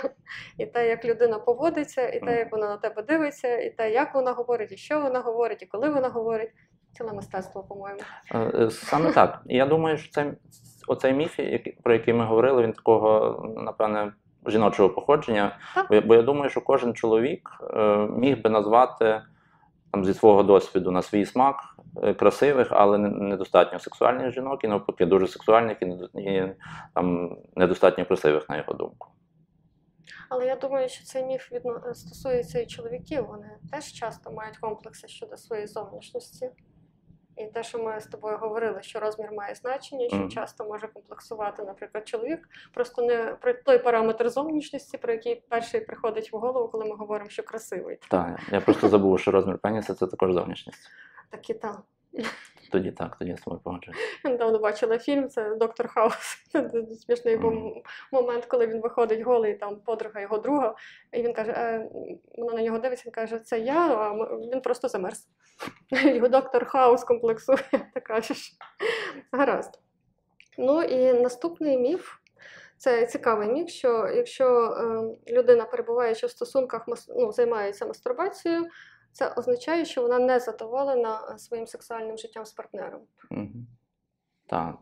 і 0.58 0.66
те, 0.66 0.88
як 0.88 1.04
людина 1.04 1.38
поводиться, 1.38 2.08
і 2.08 2.20
те, 2.20 2.38
як 2.38 2.52
вона 2.52 2.68
на 2.68 2.76
тебе 2.76 3.02
дивиться, 3.02 3.58
і 3.58 3.70
те, 3.70 3.90
як 3.92 4.14
вона 4.14 4.32
говорить, 4.32 4.72
і 4.72 4.76
що 4.76 5.00
вона 5.00 5.20
говорить, 5.20 5.62
і 5.62 5.66
коли 5.66 5.88
вона 5.88 6.08
говорить. 6.08 6.50
Ціле 6.96 7.12
мистецтво, 7.12 7.62
по-моєму. 7.62 8.00
Е, 8.34 8.38
е, 8.38 8.70
Саме 8.70 9.12
так. 9.12 9.42
Я 9.46 9.66
думаю, 9.66 9.98
що 9.98 10.12
це, 10.12 10.34
оцей 10.88 11.12
міф, 11.12 11.40
про 11.82 11.92
який 11.92 12.14
ми 12.14 12.24
говорили, 12.24 12.62
він 12.62 12.72
такого, 12.72 13.40
напевне, 13.56 14.12
жіночого 14.46 14.90
походження. 14.90 15.58
Так. 15.74 16.06
Бо, 16.06 16.14
я- 16.14 16.22
думаю, 16.22 16.50
що 16.50 16.60
кожен 16.60 16.94
чоловік 16.94 17.50
е, 17.74 17.96
міг 17.96 18.42
би 18.42 18.50
назвати 18.50 19.22
там, 19.92 20.04
зі 20.04 20.14
свого 20.14 20.42
досвіду 20.42 20.90
на 20.90 21.02
свій 21.02 21.26
смак 21.26 21.56
красивих, 22.18 22.68
але 22.70 22.98
недостатньо 22.98 23.78
сексуальних 23.78 24.34
жінок, 24.34 24.64
і 24.64 24.68
навпаки, 24.68 25.06
дуже 25.06 25.28
сексуальних 25.28 25.76
і, 26.14 26.42
там, 26.94 27.36
недостатньо 27.56 28.06
красивих, 28.06 28.48
на 28.48 28.56
його 28.56 28.72
думку. 28.72 29.08
Але 30.28 30.46
я 30.46 30.56
думаю, 30.56 30.88
що 30.88 31.04
цей 31.04 31.24
міф 31.24 31.52
відно... 31.52 31.94
стосується 31.94 32.60
і 32.60 32.66
чоловіків. 32.66 33.26
Вони 33.26 33.58
теж 33.72 33.84
часто 33.84 34.32
мають 34.32 34.56
комплекси 34.56 35.08
щодо 35.08 35.36
своєї 35.36 35.66
зовнішності. 35.66 36.50
І 37.36 37.46
те, 37.46 37.62
що 37.62 37.78
ми 37.78 38.00
з 38.00 38.06
тобою 38.06 38.38
говорили, 38.38 38.82
що 38.82 39.00
розмір 39.00 39.32
має 39.32 39.54
значення, 39.54 40.08
що 40.08 40.16
mm. 40.16 40.28
часто 40.28 40.64
може 40.64 40.88
комплексувати, 40.88 41.62
наприклад, 41.62 42.08
чоловік, 42.08 42.48
просто 42.74 43.02
не 43.02 43.36
про 43.40 43.54
той 43.54 43.78
параметр 43.78 44.30
зовнішності, 44.30 44.98
про 44.98 45.12
який 45.12 45.42
перший 45.48 45.80
приходить 45.80 46.32
в 46.32 46.36
голову, 46.36 46.68
коли 46.68 46.84
ми 46.84 46.96
говоримо, 46.96 47.30
що 47.30 47.42
красивий. 47.42 47.98
Так, 48.10 48.40
я 48.52 48.60
просто 48.60 48.88
забув, 48.88 49.20
що 49.20 49.30
розмір 49.30 49.58
пеніса 49.58 49.94
це 49.94 50.06
також 50.06 50.32
зовнішність. 50.32 50.90
Так 51.30 51.50
і 51.50 51.54
так. 51.54 51.82
Тоді 52.72 52.92
так, 52.92 53.16
тоді 53.16 53.30
я 53.30 53.36
з 53.36 53.40
тобою 53.40 53.62
погоджуюсь. 53.64 53.98
Я 54.24 54.30
недавно 54.30 54.58
бачила 54.58 54.98
фільм, 54.98 55.28
це 55.28 55.54
Доктор 55.54 55.88
Хаус. 55.88 56.14
Це 56.52 56.70
смішний 57.00 57.36
Мгм. 57.36 57.72
момент, 58.12 58.46
коли 58.46 58.66
він 58.66 58.80
виходить 58.80 59.20
голий, 59.20 59.54
там 59.54 59.76
подруга 59.80 60.20
його 60.20 60.38
друга, 60.38 60.74
і 61.12 61.22
він 61.22 61.32
каже, 61.32 61.52
е, 61.52 61.88
вона 62.38 62.54
на 62.54 62.62
нього 62.62 62.78
дивиться, 62.78 63.02
він 63.06 63.12
каже, 63.12 63.38
це 63.38 63.60
я, 63.60 63.94
а 63.94 64.12
він 64.52 64.60
просто 64.60 64.88
замерз. 64.88 65.28
Його 66.14 66.28
доктор 66.28 66.66
Хаус 66.66 67.04
комплексує, 67.04 67.58
ти 67.94 68.00
кажеш. 68.00 68.52
Гаразд. 69.32 69.80
Ну 70.58 70.82
і 70.82 71.12
наступний 71.12 71.78
міф. 71.78 72.12
Це 72.78 73.06
цікавий 73.06 73.48
міф, 73.48 73.68
що 73.68 74.08
якщо 74.14 74.46
е, 74.48 75.32
людина, 75.32 75.64
перебуваючи 75.64 76.26
в 76.26 76.30
стосунках, 76.30 76.86
ну, 77.08 77.32
займається 77.32 77.86
мастурбацією, 77.86 78.66
це 79.16 79.28
означає, 79.36 79.84
що 79.84 80.02
вона 80.02 80.18
не 80.18 80.40
задоволена 80.40 81.20
е, 81.30 81.38
своїм 81.38 81.66
сексуальним 81.66 82.18
життям 82.18 82.44
з 82.44 82.52
партнером. 82.52 83.00
Мгм. 83.30 83.66
Так. 84.46 84.74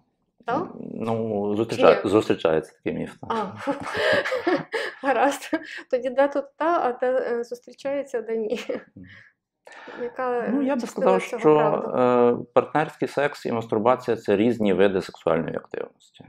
Так? 0.45 0.69
Ну, 0.95 1.57
зустріча... 1.57 2.03
Ні. 2.05 2.11
зустрічається 2.11 2.73
такий 2.73 2.93
міф. 2.93 3.17
Так. 3.21 3.31
А, 3.31 3.73
гаразд. 5.07 5.51
Тоді 5.91 6.11
де 6.11 6.29
тут 6.29 6.45
та, 6.57 6.81
а 6.89 6.93
де 6.93 7.13
е, 7.13 7.45
зустрічається, 7.45 8.23
де 8.23 8.37
ні. 8.37 8.61
Яка 10.03 10.49
Ну, 10.49 10.63
я 10.63 10.77
би 10.77 10.87
сказав, 10.87 11.23
що 11.23 11.59
е, 11.97 12.45
партнерський 12.53 13.09
секс 13.09 13.47
і 13.47 13.53
мастурбація 13.53 14.17
це 14.17 14.37
різні 14.37 14.73
види 14.73 15.03
сексуальної 15.03 15.57
активності. 15.57 16.25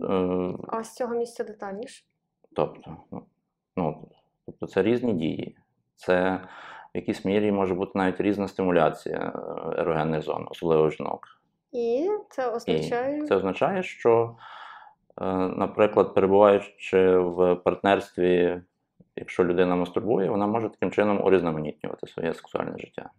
Е, 0.00 0.52
А 0.68 0.84
з 0.84 0.94
цього 0.94 1.14
місця 1.14 1.44
детальніше. 1.44 2.04
Тобто, 2.52 2.96
ну, 3.10 3.22
ну, 3.76 4.08
тобто 4.46 4.66
це 4.66 4.82
різні 4.82 5.12
дії. 5.12 5.56
Це 5.96 6.40
в 6.94 6.96
якійсь 6.96 7.24
мірі 7.24 7.52
може 7.52 7.74
бути 7.74 7.92
навіть 7.94 8.20
різна 8.20 8.48
стимуляція 8.48 9.18
е, 9.18 9.80
ерогенних 9.80 10.22
зон, 10.22 10.46
особливо 10.50 10.90
жінок. 10.90 11.26
І 11.72 12.10
це 12.30 12.50
означає, 12.50 13.18
І 13.18 13.26
це 13.26 13.36
означає, 13.36 13.82
що, 13.82 14.36
е, 15.20 15.24
наприклад, 15.36 16.14
перебуваючи 16.14 17.18
в 17.18 17.54
партнерстві, 17.56 18.62
якщо 19.16 19.44
людина 19.44 19.76
мастурбує, 19.76 20.30
вона 20.30 20.46
може 20.46 20.68
таким 20.68 20.90
чином 20.90 21.24
урізноманітнювати 21.24 22.06
своє 22.06 22.34
сексуальне 22.34 22.78
життя. 22.78 23.10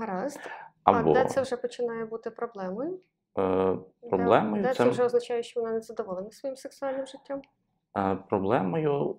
гаразд. 0.00 0.40
Або 0.84 1.10
А 1.10 1.14
де 1.14 1.24
це 1.24 1.42
вже 1.42 1.56
починає 1.56 2.04
бути 2.04 2.30
проблемою? 2.30 2.98
е, 3.38 3.76
Де- 4.02 4.60
Де, 4.62 4.68
це- 4.68 4.74
це 4.74 4.90
вже 4.90 5.04
означає, 5.04 5.42
що 5.42 5.60
вона 5.60 5.72
не 5.72 5.80
задоволена 5.80 6.30
своїм 6.30 6.56
сексуальним 6.56 7.06
життям? 7.06 7.42
Е, 7.98 8.18
проблемою 8.28 9.16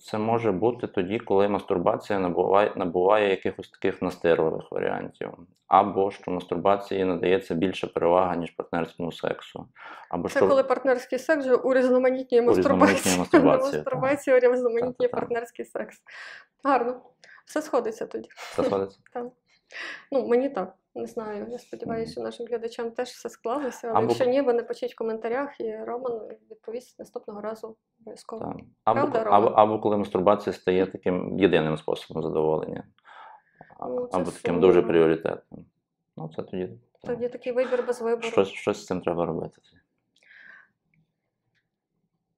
це 0.00 0.18
може 0.18 0.52
бути 0.52 0.86
тоді, 0.86 1.18
коли 1.18 1.48
мастурбація 1.48 2.18
набуває, 2.18 2.72
набуває 2.76 3.30
якихось 3.30 3.68
таких 3.68 4.02
настирливих 4.02 4.72
варіантів. 4.72 5.30
Або 5.66 6.10
що 6.10 6.30
мастурбації 6.30 7.04
надається 7.04 7.54
більше 7.54 7.86
перевага, 7.86 8.36
ніж 8.36 8.50
партнерському 8.50 9.12
сексу. 9.12 9.66
Або 10.08 10.28
Це 10.28 10.38
що 10.38 10.48
коли 10.48 10.62
партнерський 10.62 11.18
секс 11.18 11.44
вже 11.46 11.54
урізноманітнює 11.54 12.42
мастурбацію. 12.42 13.26
так. 13.30 13.44
Мастурбація 13.74 14.36
урізноманітнює 14.36 14.92
Так, 14.92 14.96
так, 14.98 15.10
так. 15.10 15.20
партнерський 15.20 15.64
секс. 15.64 16.02
Гарно. 16.64 17.00
Все 17.46 17.62
сходиться 17.62 18.06
тоді. 18.06 18.28
це 18.56 18.64
сходиться. 18.64 18.98
Ну, 20.12 20.26
мені 20.28 20.48
так. 20.48 20.74
Не 20.94 21.06
знаю. 21.06 21.46
Я 21.50 21.58
сподіваюся, 21.58 22.20
нашим 22.22 22.46
глядачам 22.46 22.90
теж 22.90 23.08
все 23.08 23.28
склалося. 23.28 23.88
Але 23.88 23.98
Або- 23.98 24.06
якщо 24.08 24.24
ні, 24.24 24.40
ви 24.42 24.52
напишіть 24.52 24.92
в 24.94 24.96
коментарях, 24.96 25.60
і 25.60 25.76
Роман 25.76 26.20
відповість 26.50 26.98
наступного 26.98 27.40
разу 27.40 27.76
обов'язково. 28.00 28.44
Так. 28.44 28.56
Або, 28.84 29.00
Правда, 29.00 29.24
Роман? 29.24 29.52
або 29.56 29.78
коли 29.78 29.96
мастурбація 29.96 30.52
стає 30.52 30.86
таким 30.86 31.38
єдиним 31.38 31.76
способом 31.76 32.22
задоволення, 32.22 32.84
Ну, 33.80 33.86
або 34.12 34.24
таким 34.24 34.30
сумно. 34.54 34.60
дуже 34.60 34.82
пріоритетним. 34.82 35.64
Ну, 36.16 36.30
це 36.36 36.42
тоді. 36.42 36.68
Тоді 37.06 37.28
такий 37.28 37.52
вибір 37.52 37.84
без 37.86 38.00
вибору. 38.02 38.28
щось, 38.28 38.48
щось 38.48 38.82
з 38.82 38.86
цим 38.86 39.00
треба 39.00 39.26
робити. 39.26 39.60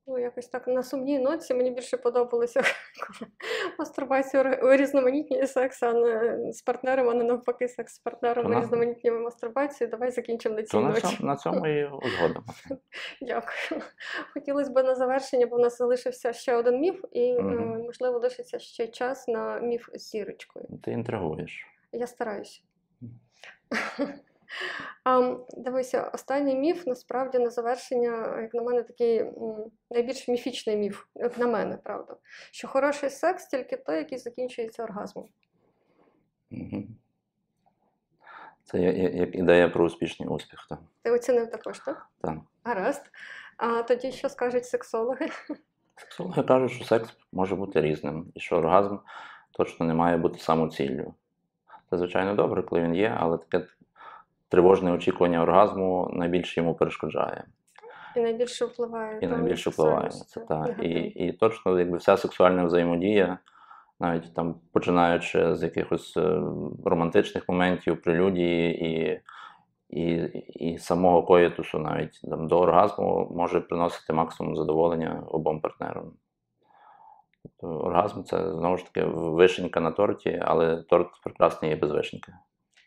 Ну, 0.06 0.18
якось 0.18 0.48
так 0.48 0.66
на 0.66 0.82
сумній 0.82 1.18
ноці 1.18 1.54
мені 1.54 1.70
більше 1.70 1.96
подобалося, 1.96 2.62
коли 3.06 3.30
мастурбація 3.78 4.42
урізноманітнює 4.62 5.46
секс, 5.46 5.82
а 5.82 5.92
не 5.92 6.52
з 6.52 6.62
партнером, 6.62 7.08
а 7.08 7.14
не 7.14 7.24
навпаки, 7.24 7.68
секс 7.68 7.94
з 7.94 7.98
партнером 7.98 8.46
урізноманітнює 8.56 9.18
мастурбацію. 9.18 9.90
Давай 9.90 10.10
закінчимо 10.10 10.54
на 10.56 10.62
цій 10.62 10.72
То 10.72 10.80
на 10.80 10.88
ноті. 10.88 11.00
цьому, 11.00 11.16
на 11.20 11.36
цьому 11.36 11.66
і 11.66 11.84
узгодимо. 11.86 12.44
Дякую. 13.22 13.82
Хотілося 14.34 14.70
б 14.70 14.82
на 14.82 14.94
завершення, 14.94 15.46
бо 15.46 15.56
в 15.56 15.60
нас 15.60 15.78
залишився 15.78 16.32
ще 16.32 16.56
один 16.56 16.80
міф, 16.80 17.04
і 17.12 17.32
Мгм. 17.32 17.82
можливо 17.82 18.18
лишиться 18.18 18.58
ще 18.58 18.88
час 18.88 19.28
на 19.28 19.60
міф 19.60 19.88
з 19.94 20.10
зірочкою. 20.10 20.66
Ти 20.84 20.90
інтригуєш. 20.90 21.66
Я 21.92 22.06
стараюся. 22.06 22.60
Дивися, 25.56 26.10
останній 26.14 26.56
міф 26.56 26.86
насправді 26.86 27.38
на 27.38 27.50
завершення, 27.50 28.40
як 28.40 28.54
на 28.54 28.62
мене, 28.62 28.82
такий 28.82 29.24
найбільш 29.90 30.28
міфічний 30.28 30.76
міф, 30.76 31.04
як 31.14 31.38
на 31.38 31.46
мене, 31.46 31.76
правда. 31.76 32.16
Що 32.50 32.68
хороший 32.68 33.10
секс 33.10 33.46
тільки 33.46 33.76
той, 33.76 33.96
який 33.96 34.18
закінчується 34.18 34.82
оргазмом. 34.82 35.28
Це 38.64 38.78
як 39.14 39.34
ідея 39.34 39.68
про 39.68 39.84
успішний 39.84 40.28
успіх. 40.28 40.66
Так. 40.68 40.78
Ти 41.02 41.10
оцінив 41.10 41.50
також, 41.50 41.78
так? 41.78 42.06
Так. 42.20 42.38
Гаразд. 42.64 43.10
А 43.56 43.82
тоді 43.82 44.12
що 44.12 44.28
скажуть 44.28 44.66
сексологи? 44.66 45.28
Сексологи 45.96 46.42
кажуть, 46.42 46.70
що 46.70 46.84
секс 46.84 47.16
може 47.32 47.56
бути 47.56 47.80
різним, 47.80 48.32
і 48.34 48.40
що 48.40 48.56
оргазм 48.56 48.98
точно 49.50 49.86
не 49.86 49.94
має 49.94 50.16
бути 50.16 50.38
самоціллю. 50.38 51.14
Це, 51.90 51.98
звичайно, 51.98 52.34
добре, 52.34 52.62
коли 52.62 52.82
він 52.82 52.94
є, 52.94 53.16
але 53.20 53.38
таке 53.38 53.66
тривожне 54.50 54.92
очікування 54.92 55.42
оргазму 55.42 56.10
найбільше 56.12 56.60
йому 56.60 56.74
перешкоджає. 56.74 57.44
І 58.16 58.20
найбільше 58.20 58.64
впливає. 58.64 59.18
І 59.20 59.26
найбільше 59.26 59.70
впливає 59.70 60.10
це. 60.10 60.40
Так. 60.40 60.76
І, 60.82 60.88
і 60.98 61.32
точно 61.32 61.78
якби 61.78 61.96
вся 61.96 62.16
сексуальна 62.16 62.64
взаємодія, 62.64 63.38
навіть 64.00 64.34
там 64.34 64.54
починаючи 64.72 65.54
з 65.56 65.62
якихось 65.62 66.16
е, 66.16 66.40
романтичних 66.84 67.48
моментів, 67.48 68.02
прелюдії 68.02 68.84
і, 68.86 69.20
і, 70.00 70.14
і 70.54 70.78
самого 70.78 71.22
коїтусу, 71.22 71.78
навіть 71.78 72.20
там, 72.30 72.48
до 72.48 72.58
оргазму, 72.58 73.32
може 73.36 73.60
приносити 73.60 74.12
максимум 74.12 74.56
задоволення 74.56 75.22
обом 75.26 75.60
партнерам. 75.60 76.12
Тобто 77.42 77.76
оргазм 77.76 78.22
це 78.22 78.52
знову 78.52 78.76
ж 78.76 78.84
таки 78.84 79.04
вишенька 79.06 79.80
на 79.80 79.90
торті, 79.90 80.42
але 80.44 80.82
торт 80.82 81.08
прекрасний 81.22 81.70
є 81.70 81.76
без 81.76 81.90
вишеньки. 81.90 82.32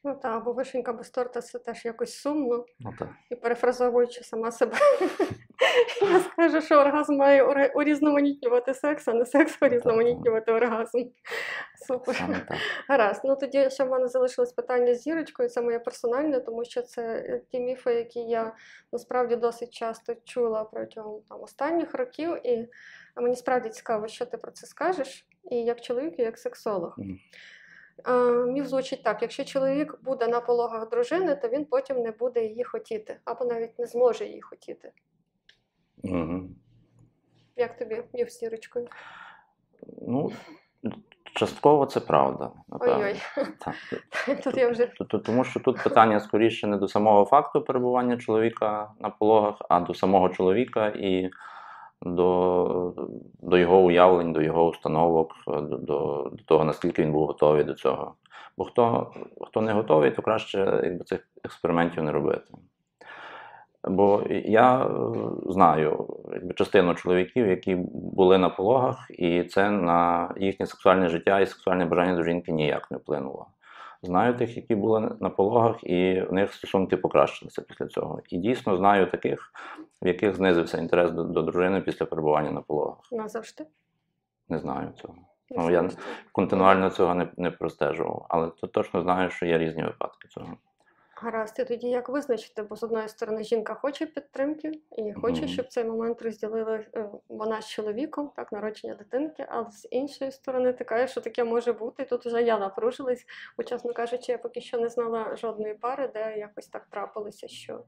Ну 0.06 0.16
так, 0.16 0.44
бо 0.44 0.54
вишенька 0.54 0.94
без 0.94 1.10
торта 1.10 1.42
це 1.42 1.60
теж 1.60 1.86
якось 1.86 2.18
сумно. 2.18 2.66
Ну, 2.80 2.94
так. 3.00 3.10
І 3.30 3.36
перефразовуючи 3.36 4.24
сама 4.24 4.52
себе, 4.52 4.78
я 6.02 6.20
скажу, 6.20 6.62
що 6.62 6.76
оргазм 6.76 7.16
має 7.16 7.44
урізноманітнювати 7.76 8.74
секс, 8.74 9.08
а 9.08 9.14
не 9.14 9.26
секс 9.26 9.58
урізноманітнювати 9.62 10.52
оргазм. 10.52 10.98
Супер. 11.88 12.48
Гаразд. 12.90 13.22
Ну 13.24 13.36
тоді 13.36 13.70
ще 13.70 13.84
в 13.84 13.90
мене 13.90 14.08
залишилось 14.08 14.54
питання 14.54 14.96
з 14.96 15.02
зірочкою. 15.02 15.50
Це 15.50 15.62
моє 15.62 15.80
персональне, 15.80 16.40
тому 16.40 16.66
що 16.66 16.82
це 16.82 17.02
е, 17.02 17.42
ті 17.52 17.60
міфи, 17.60 17.94
які 17.94 18.20
я 18.20 18.56
насправді 18.92 19.36
досить 19.36 19.74
часто 19.74 20.16
чула 20.26 20.64
протягом 20.64 21.22
там 21.30 21.42
останніх 21.42 21.94
років. 21.94 22.48
І 22.48 22.70
мені 23.16 23.36
справді 23.36 23.70
цікаво, 23.70 24.08
що 24.08 24.26
ти 24.26 24.38
про 24.38 24.52
це 24.52 24.68
скажеш, 24.68 25.28
і 25.52 25.56
як 25.56 25.82
чоловік, 25.82 26.20
і 26.20 26.22
як 26.22 26.38
сексолог. 26.38 26.98
Е, 28.08 28.12
Міф 28.46 28.66
звучить 28.66 29.04
так: 29.04 29.22
якщо 29.22 29.44
чоловік 29.44 30.00
буде 30.04 30.28
на 30.28 30.40
пологах 30.40 30.90
дружини, 30.90 31.36
то 31.36 31.48
він 31.48 31.66
потім 31.66 31.98
не 31.98 32.12
буде 32.12 32.46
її 32.46 32.64
хотіти, 32.64 33.20
або 33.26 33.46
навіть 33.46 33.80
не 33.80 33.86
зможе 33.86 34.26
її 34.26 34.42
хотіти. 34.42 34.92
Угу. 36.04 36.50
Як 37.56 37.78
тобі 37.78 38.04
міф 38.14 38.30
з 38.30 38.40
зірочкою? 38.40 38.88
Ну, 40.08 40.32
частково 41.36 41.86
це 41.86 42.00
правда. 42.00 42.52
Ой-ой, 42.70 43.16
тут 44.44 44.58
я 44.58 44.70
вже 44.70 44.92
Тому 45.26 45.44
що 45.44 45.60
тут 45.60 45.84
питання 45.84 46.20
скоріше 46.20 46.68
не 46.68 46.78
до 46.78 46.88
самого 46.88 47.26
факту 47.26 47.62
перебування 47.62 48.18
чоловіка 48.18 48.92
на 49.00 49.10
пологах, 49.10 49.56
а 49.70 49.80
до 49.80 49.94
самого 49.94 50.30
чоловіка 50.30 50.88
і 50.88 51.30
до, 52.06 52.94
до 53.42 53.58
його 53.58 53.78
уявлень, 53.78 54.34
до 54.34 54.42
його 54.42 54.68
установок, 54.68 55.34
до, 55.48 55.78
до, 55.78 56.30
того, 56.46 56.64
наскільки 56.64 57.02
він 57.02 57.12
був 57.12 57.28
готовий 57.28 57.64
до 57.64 57.74
цього. 57.74 58.16
Бо 58.58 58.64
хто, 58.64 59.12
хто 59.42 59.62
не 59.62 59.74
готовий, 59.74 60.12
то 60.12 60.22
краще 60.22 60.82
якби, 60.84 61.04
цих 61.04 61.28
експериментів 61.44 62.04
не 62.04 62.12
робити. 62.12 62.54
Бо 63.84 64.24
я 64.46 64.90
знаю 65.46 66.08
якби, 66.34 66.54
частину 66.54 66.96
чоловіків, 66.96 67.48
які 67.48 67.76
були 67.94 68.38
на 68.38 68.50
пологах, 68.50 69.08
і 69.10 69.44
це 69.44 69.70
на 69.70 70.34
їхнє 70.38 70.66
сексуальне 70.66 71.10
життя 71.10 71.40
і 71.40 71.46
сексуальне 71.46 71.86
бажання 71.86 72.16
до 72.16 72.24
жінки 72.24 72.52
ніяк 72.52 72.92
не 72.92 72.98
вплинуло. 72.98 73.48
Знаю 74.04 74.38
тих, 74.38 74.58
які 74.58 74.76
були 74.76 75.16
на 75.20 75.30
пологах, 75.30 75.84
і 75.84 76.22
в 76.22 76.34
них 76.34 76.54
стосунки 76.54 76.98
покращилися 76.98 77.62
після 77.62 77.88
цього. 77.88 78.22
І 78.30 78.38
дійсно 78.38 78.78
знаю 78.78 79.12
таких, 79.12 79.52
в 80.02 80.08
яких 80.08 80.36
знизився 80.36 80.78
інтерес 80.78 81.12
до, 81.12 81.24
до 81.24 81.42
дружини 81.42 81.82
після 81.82 82.06
перебування 82.06 82.52
на 82.52 82.62
пологах. 82.62 82.98
Назавжди. 83.12 83.66
Не 84.50 84.60
знаю 84.60 84.92
цього. 85.02 85.16
Ну, 85.50 85.72
я 85.72 85.90
континуально 86.32 86.90
цього 86.90 87.16
не, 87.16 87.28
не 87.38 87.52
простежував, 87.52 88.26
але 88.30 88.50
то 88.50 88.68
точно 88.68 89.02
знаю, 89.02 89.30
що 89.30 89.46
є 89.46 89.58
різні 89.58 89.84
випадки 89.84 90.28
цього. 90.28 90.58
Гаразд, 91.24 91.60
і 91.60 91.64
тоді 91.66 91.88
як 91.88 92.10
визначити? 92.10 92.64
Бо 92.64 92.76
з 92.76 92.84
одної 92.84 93.08
сторони 93.10 93.44
жінка 93.44 93.74
хоче 93.74 94.06
підтримки 94.06 94.72
і 94.98 95.14
хоче, 95.14 95.42
Мгм. 95.42 95.48
щоб 95.48 95.68
цей 95.68 95.84
момент 95.84 96.22
розділили 96.22 96.86
е, 96.96 97.10
вона 97.30 97.62
з 97.62 97.70
чоловіком, 97.70 98.32
так, 98.36 98.52
народження 98.52 98.94
дитинки, 98.96 99.46
але 99.50 99.72
з 99.72 99.88
іншої 99.92 100.32
сторони 100.32 100.74
ти 100.74 100.84
кажеш, 100.84 101.12
що 101.12 101.22
таке 101.22 101.44
може 101.44 101.74
бути. 101.74 102.04
І 102.04 102.06
тут 102.06 102.26
вже 102.26 102.42
я 102.44 102.60
напружилась, 102.60 103.26
бо, 103.58 103.64
чесно 103.64 103.94
кажучи, 103.94 104.32
я 104.32 104.38
поки 104.38 104.62
що 104.62 104.78
не 104.78 104.90
знала 104.90 105.36
жодної 105.36 105.74
пари, 105.74 106.10
де 106.14 106.38
якось 106.38 106.68
так 106.68 106.86
трапилося, 106.90 107.48
що. 107.48 107.84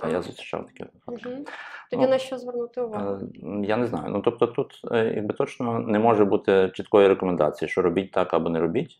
А 0.00 0.08
я 0.08 0.22
зустрічав 0.22 0.66
такі 0.66 0.84
випадки. 0.84 1.28
Мгм. 1.28 1.44
Тоді 1.90 2.02
Ну, 2.02 2.08
на 2.08 2.18
що 2.18 2.38
звернути 2.38 2.80
увагу? 2.80 3.14
Е, 3.14 3.28
Я 3.66 3.76
не 3.76 3.86
знаю. 3.86 4.04
Ну 4.08 4.20
тобто 4.20 4.46
тут 4.46 4.80
е, 4.92 5.12
якби 5.14 5.34
точно 5.34 5.78
не 5.78 5.98
може 5.98 6.24
бути 6.24 6.70
чіткої 6.74 7.08
рекомендації, 7.08 7.68
що 7.68 7.82
робіть 7.82 8.12
так 8.12 8.34
або 8.34 8.48
не 8.48 8.60
робіть. 8.60 8.90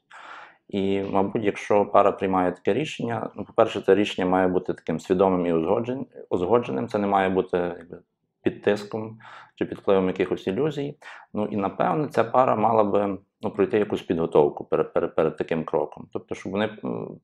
І, 0.69 1.03
мабуть, 1.03 1.45
якщо 1.45 1.87
пара 1.87 2.13
приймає 2.13 2.53
таке 2.53 2.75
рішення, 2.75 3.31
ну, 3.37 3.45
по-перше, 3.45 3.81
це 3.81 3.95
рішення 3.95 4.29
має 4.29 4.49
бути 4.49 4.75
таким 4.75 5.01
свідомим 5.01 5.47
і 5.47 5.53
узгоджен- 5.53 6.07
узгодженим. 6.29 6.89
Це 6.89 6.99
не 6.99 7.07
має 7.07 7.29
бути 7.29 7.57
якби, 7.57 7.99
під 8.43 8.63
тиском 8.63 9.19
чи 9.55 9.65
під 9.65 9.79
впливом 9.79 10.07
якихось 10.07 10.47
ілюзій. 10.47 10.97
Ну 11.35 11.47
і 11.47 11.57
напевне, 11.57 12.09
ця 12.09 12.25
пара 12.25 12.57
мала 12.57 12.85
би 12.85 13.19
ну, 13.41 13.51
пройти 13.51 13.79
якусь 13.79 14.03
підготовку 14.03 14.65
перед, 14.65 14.93
перед, 14.93 15.15
перед 15.15 15.37
таким 15.37 15.65
кроком. 15.65 16.09
Тобто, 16.13 16.35
щоб 16.35 16.53
вони 16.53 16.71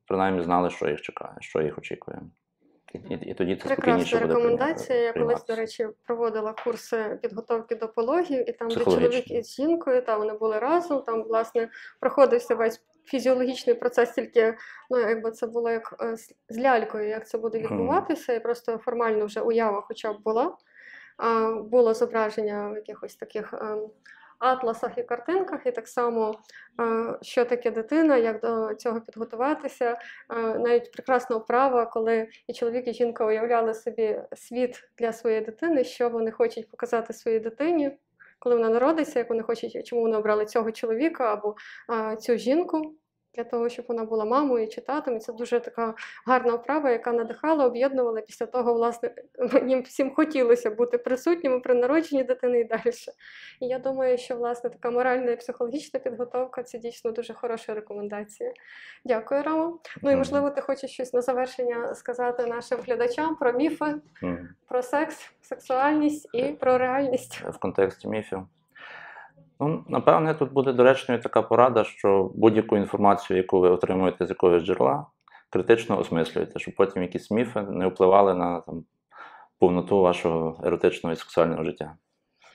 принаймні 0.07 0.43
знали, 0.43 0.71
що 0.71 0.89
їх 0.89 1.01
чекає, 1.01 1.37
що 1.41 1.63
їх 1.63 1.79
очікує. 1.79 2.21
І, 2.95 3.15
і, 3.15 3.31
і 3.31 3.35
тоді 3.35 3.57
це 3.57 3.69
Прекрасна 3.69 4.21
буде 4.21 4.35
рекомендація. 4.35 4.99
Я 4.99 5.13
колись, 5.13 5.47
до 5.47 5.55
речі, 5.55 5.89
проводила 6.07 6.55
курси 6.65 7.19
підготовки 7.23 7.75
до 7.75 7.89
пологів, 7.89 8.49
і 8.49 8.53
там, 8.53 8.69
де 8.69 8.85
чоловік 8.85 9.31
із 9.31 9.55
жінкою, 9.55 10.03
та 10.03 10.17
вони 10.19 10.33
були 10.33 10.59
разом. 10.59 11.03
Там, 11.03 11.23
власне, 11.23 11.69
проходився 12.01 12.55
весь 12.55 12.83
фізіологічний 13.05 13.75
процес, 13.77 14.11
тільки 14.11 14.55
ну, 14.91 14.99
якби 14.99 15.31
це 15.31 15.47
було 15.47 15.71
як 15.71 15.95
е, 16.03 16.17
з- 16.17 16.35
лялькою, 16.61 17.09
як 17.09 17.29
це 17.29 17.39
буде 17.39 17.59
відбуватися, 17.59 18.33
і 18.33 18.41
просто 18.43 18.79
формально 18.79 19.27
вже 19.27 19.41
уява, 19.41 19.81
хоча 19.81 20.13
б 20.13 20.23
була. 20.23 20.57
Було 21.63 21.95
зображення 21.95 22.69
в 22.69 22.75
якихось 22.77 23.17
таких. 23.17 23.55
ем, 23.55 23.81
Атласах 24.39 24.99
і 24.99 25.03
картинках, 25.03 25.67
і 25.67 25.71
так 25.71 25.89
само, 25.89 26.35
е, 26.81 27.19
що 27.23 27.45
таке 27.45 27.71
дитина, 27.71 28.17
як 28.17 28.41
до 28.41 28.75
цього 28.75 29.01
підготуватися. 29.01 29.91
Е, 29.91 30.59
Навіть 30.59 30.93
прекрасна 30.93 31.37
вправа, 31.37 31.87
коли 31.87 32.29
і 32.47 32.53
чоловік, 32.53 32.89
і 32.89 32.93
жінка 32.93 33.27
уявляли 33.27 33.75
собі 33.75 34.21
світ 34.37 34.89
для 34.99 35.13
своєї 35.13 35.41
дитини, 35.45 35.85
що 35.85 36.09
вони 36.09 36.31
хочуть 36.31 36.71
показати 36.71 37.13
своїй 37.13 37.41
дитині, 37.41 37.99
коли 38.45 38.57
вона 38.57 38.69
народиться, 38.69 39.19
як 39.19 39.31
вони 39.31 39.43
хочуть, 39.43 39.87
чому 39.87 40.03
вони 40.03 40.17
обрали 40.17 40.47
цього 40.47 40.73
чоловіка 40.73 41.33
або 41.33 41.55
цю 42.17 42.37
жінку. 42.37 42.95
Для 43.37 43.45
того, 43.45 43.68
щоб 43.68 43.85
вона 43.89 44.05
була 44.05 44.24
мамою 44.24 44.68
чи 44.68 44.80
татом, 44.80 45.16
і 45.16 45.18
це 45.18 45.32
дуже 45.32 45.61
така 45.61 45.95
гарна 46.26 46.55
вправа, 46.55 46.91
яка 46.91 47.12
надихала, 47.12 47.66
об'єднувала. 47.66 48.20
Після 48.20 48.47
того, 48.47 48.74
власне, 48.74 49.14
їм 49.66 49.82
всім 49.82 50.14
хотілося 50.14 50.70
бути 50.70 50.99
присутніми 50.99 51.61
при 51.61 51.74
народженні 51.74 52.24
дитини 52.24 52.61
і 52.61 52.64
далі. 52.64 52.80
І 53.61 53.66
я 53.66 53.78
думаю, 53.78 54.18
що 54.18 54.37
власне 54.37 54.70
така 54.70 54.91
моральна 54.91 55.30
і 55.30 55.37
психологічна 55.37 56.01
підготовка 56.01 56.62
це 56.62 56.78
дійсно 56.78 57.11
дуже 57.11 57.35
хороша 57.35 57.74
рекомендація. 57.74 58.53
Дякую, 59.05 59.43
Рамо. 59.43 59.78
Ну 60.03 60.11
і 60.11 60.16
можливо, 60.16 60.51
ти 60.51 60.61
хочеш 60.61 60.91
щось 60.91 61.12
на 61.12 61.20
завершення 61.20 61.95
сказати 61.95 62.47
нашим 62.47 62.80
глядачам 62.80 63.37
про 63.37 63.53
міфи, 63.53 63.95
про 64.68 64.82
секс, 64.82 65.30
сексуальність 65.41 66.28
і 66.32 66.43
про 66.43 66.78
реальність. 66.78 67.41
в 67.41 67.59
контексті 67.59 68.09
міфів. 68.09 68.47
Ну, 69.61 69.85
напевне, 69.89 70.35
тут 70.35 70.53
буде 70.53 70.73
доречною 70.73 71.21
така 71.21 71.43
порада, 71.43 71.85
що 71.85 72.31
будь-яку 72.35 72.77
інформацію, 72.77 73.37
яку 73.37 73.61
ви 73.61 73.69
отримуєте 73.69 74.27
з 74.27 74.29
якогось 74.29 74.63
джерела, 74.63 75.07
критично 75.51 75.99
осмислюєте, 75.99 76.59
щоб 76.59 76.75
потім 76.75 77.03
якісь 77.03 77.31
міфи 77.31 77.63
не 77.63 77.87
впливали 77.87 78.35
на 78.35 78.61
там, 78.61 78.85
повноту 79.59 80.01
вашого 80.01 80.61
еротичного 80.65 81.13
і 81.13 81.17
сексуального 81.17 81.65
життя. 81.65 81.97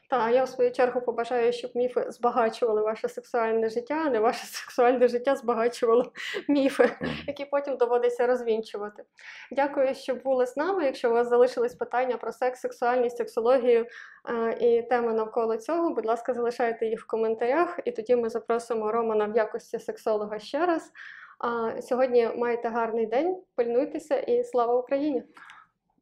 Та 0.10 0.30
я 0.30 0.44
в 0.44 0.50
свою 0.50 0.72
чергу 0.72 1.02
побажаю, 1.02 1.54
щоб 1.54 1.72
міфи 1.76 2.06
збагачували 2.12 2.82
ваше 2.82 3.10
сексуальне 3.10 3.70
життя, 3.70 4.04
а 4.06 4.10
не 4.10 4.20
ваше 4.20 4.46
сексуальне 4.48 5.08
життя 5.08 5.36
збагачувало 5.36 6.12
міфи. 6.48 6.90
Які 7.28 7.46
потім 7.46 7.78
доводиться 7.78 8.28
розвінчувати. 8.28 9.04
Дякую, 9.52 9.96
що 9.96 10.16
були 10.16 10.48
з 10.48 10.58
нами. 10.58 10.86
Якщо 10.86 11.10
у 11.10 11.14
вас 11.14 11.30
залишились 11.30 11.76
питання 11.76 12.18
про 12.18 12.32
секс, 12.32 12.60
сексуальність, 12.60 13.18
сексологію 13.18 13.86
е, 14.30 14.58
і 14.60 14.82
теми 14.82 15.14
навколо 15.14 15.58
цього, 15.58 15.94
будь 15.94 16.06
ласка, 16.06 16.34
залишайте 16.34 16.86
їх 16.86 17.02
в 17.02 17.08
коментарях, 17.08 17.80
і 17.86 17.92
тоді 17.92 18.16
ми 18.16 18.30
запросимо 18.30 18.92
Романа 18.92 19.26
в 19.26 19.36
якості 19.36 19.80
сексолога 19.80 20.40
ще 20.40 20.66
раз. 20.66 20.92
А 21.40 21.82
сьогодні 21.82 22.30
маєте 22.36 22.70
гарний 22.70 23.06
день, 23.06 23.38
пильнуйтеся 23.56 24.20
і 24.20 24.44
слава 24.44 24.74
Україні! 24.74 25.24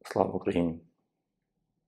Слава 0.06 0.34
Україні! 0.34 0.87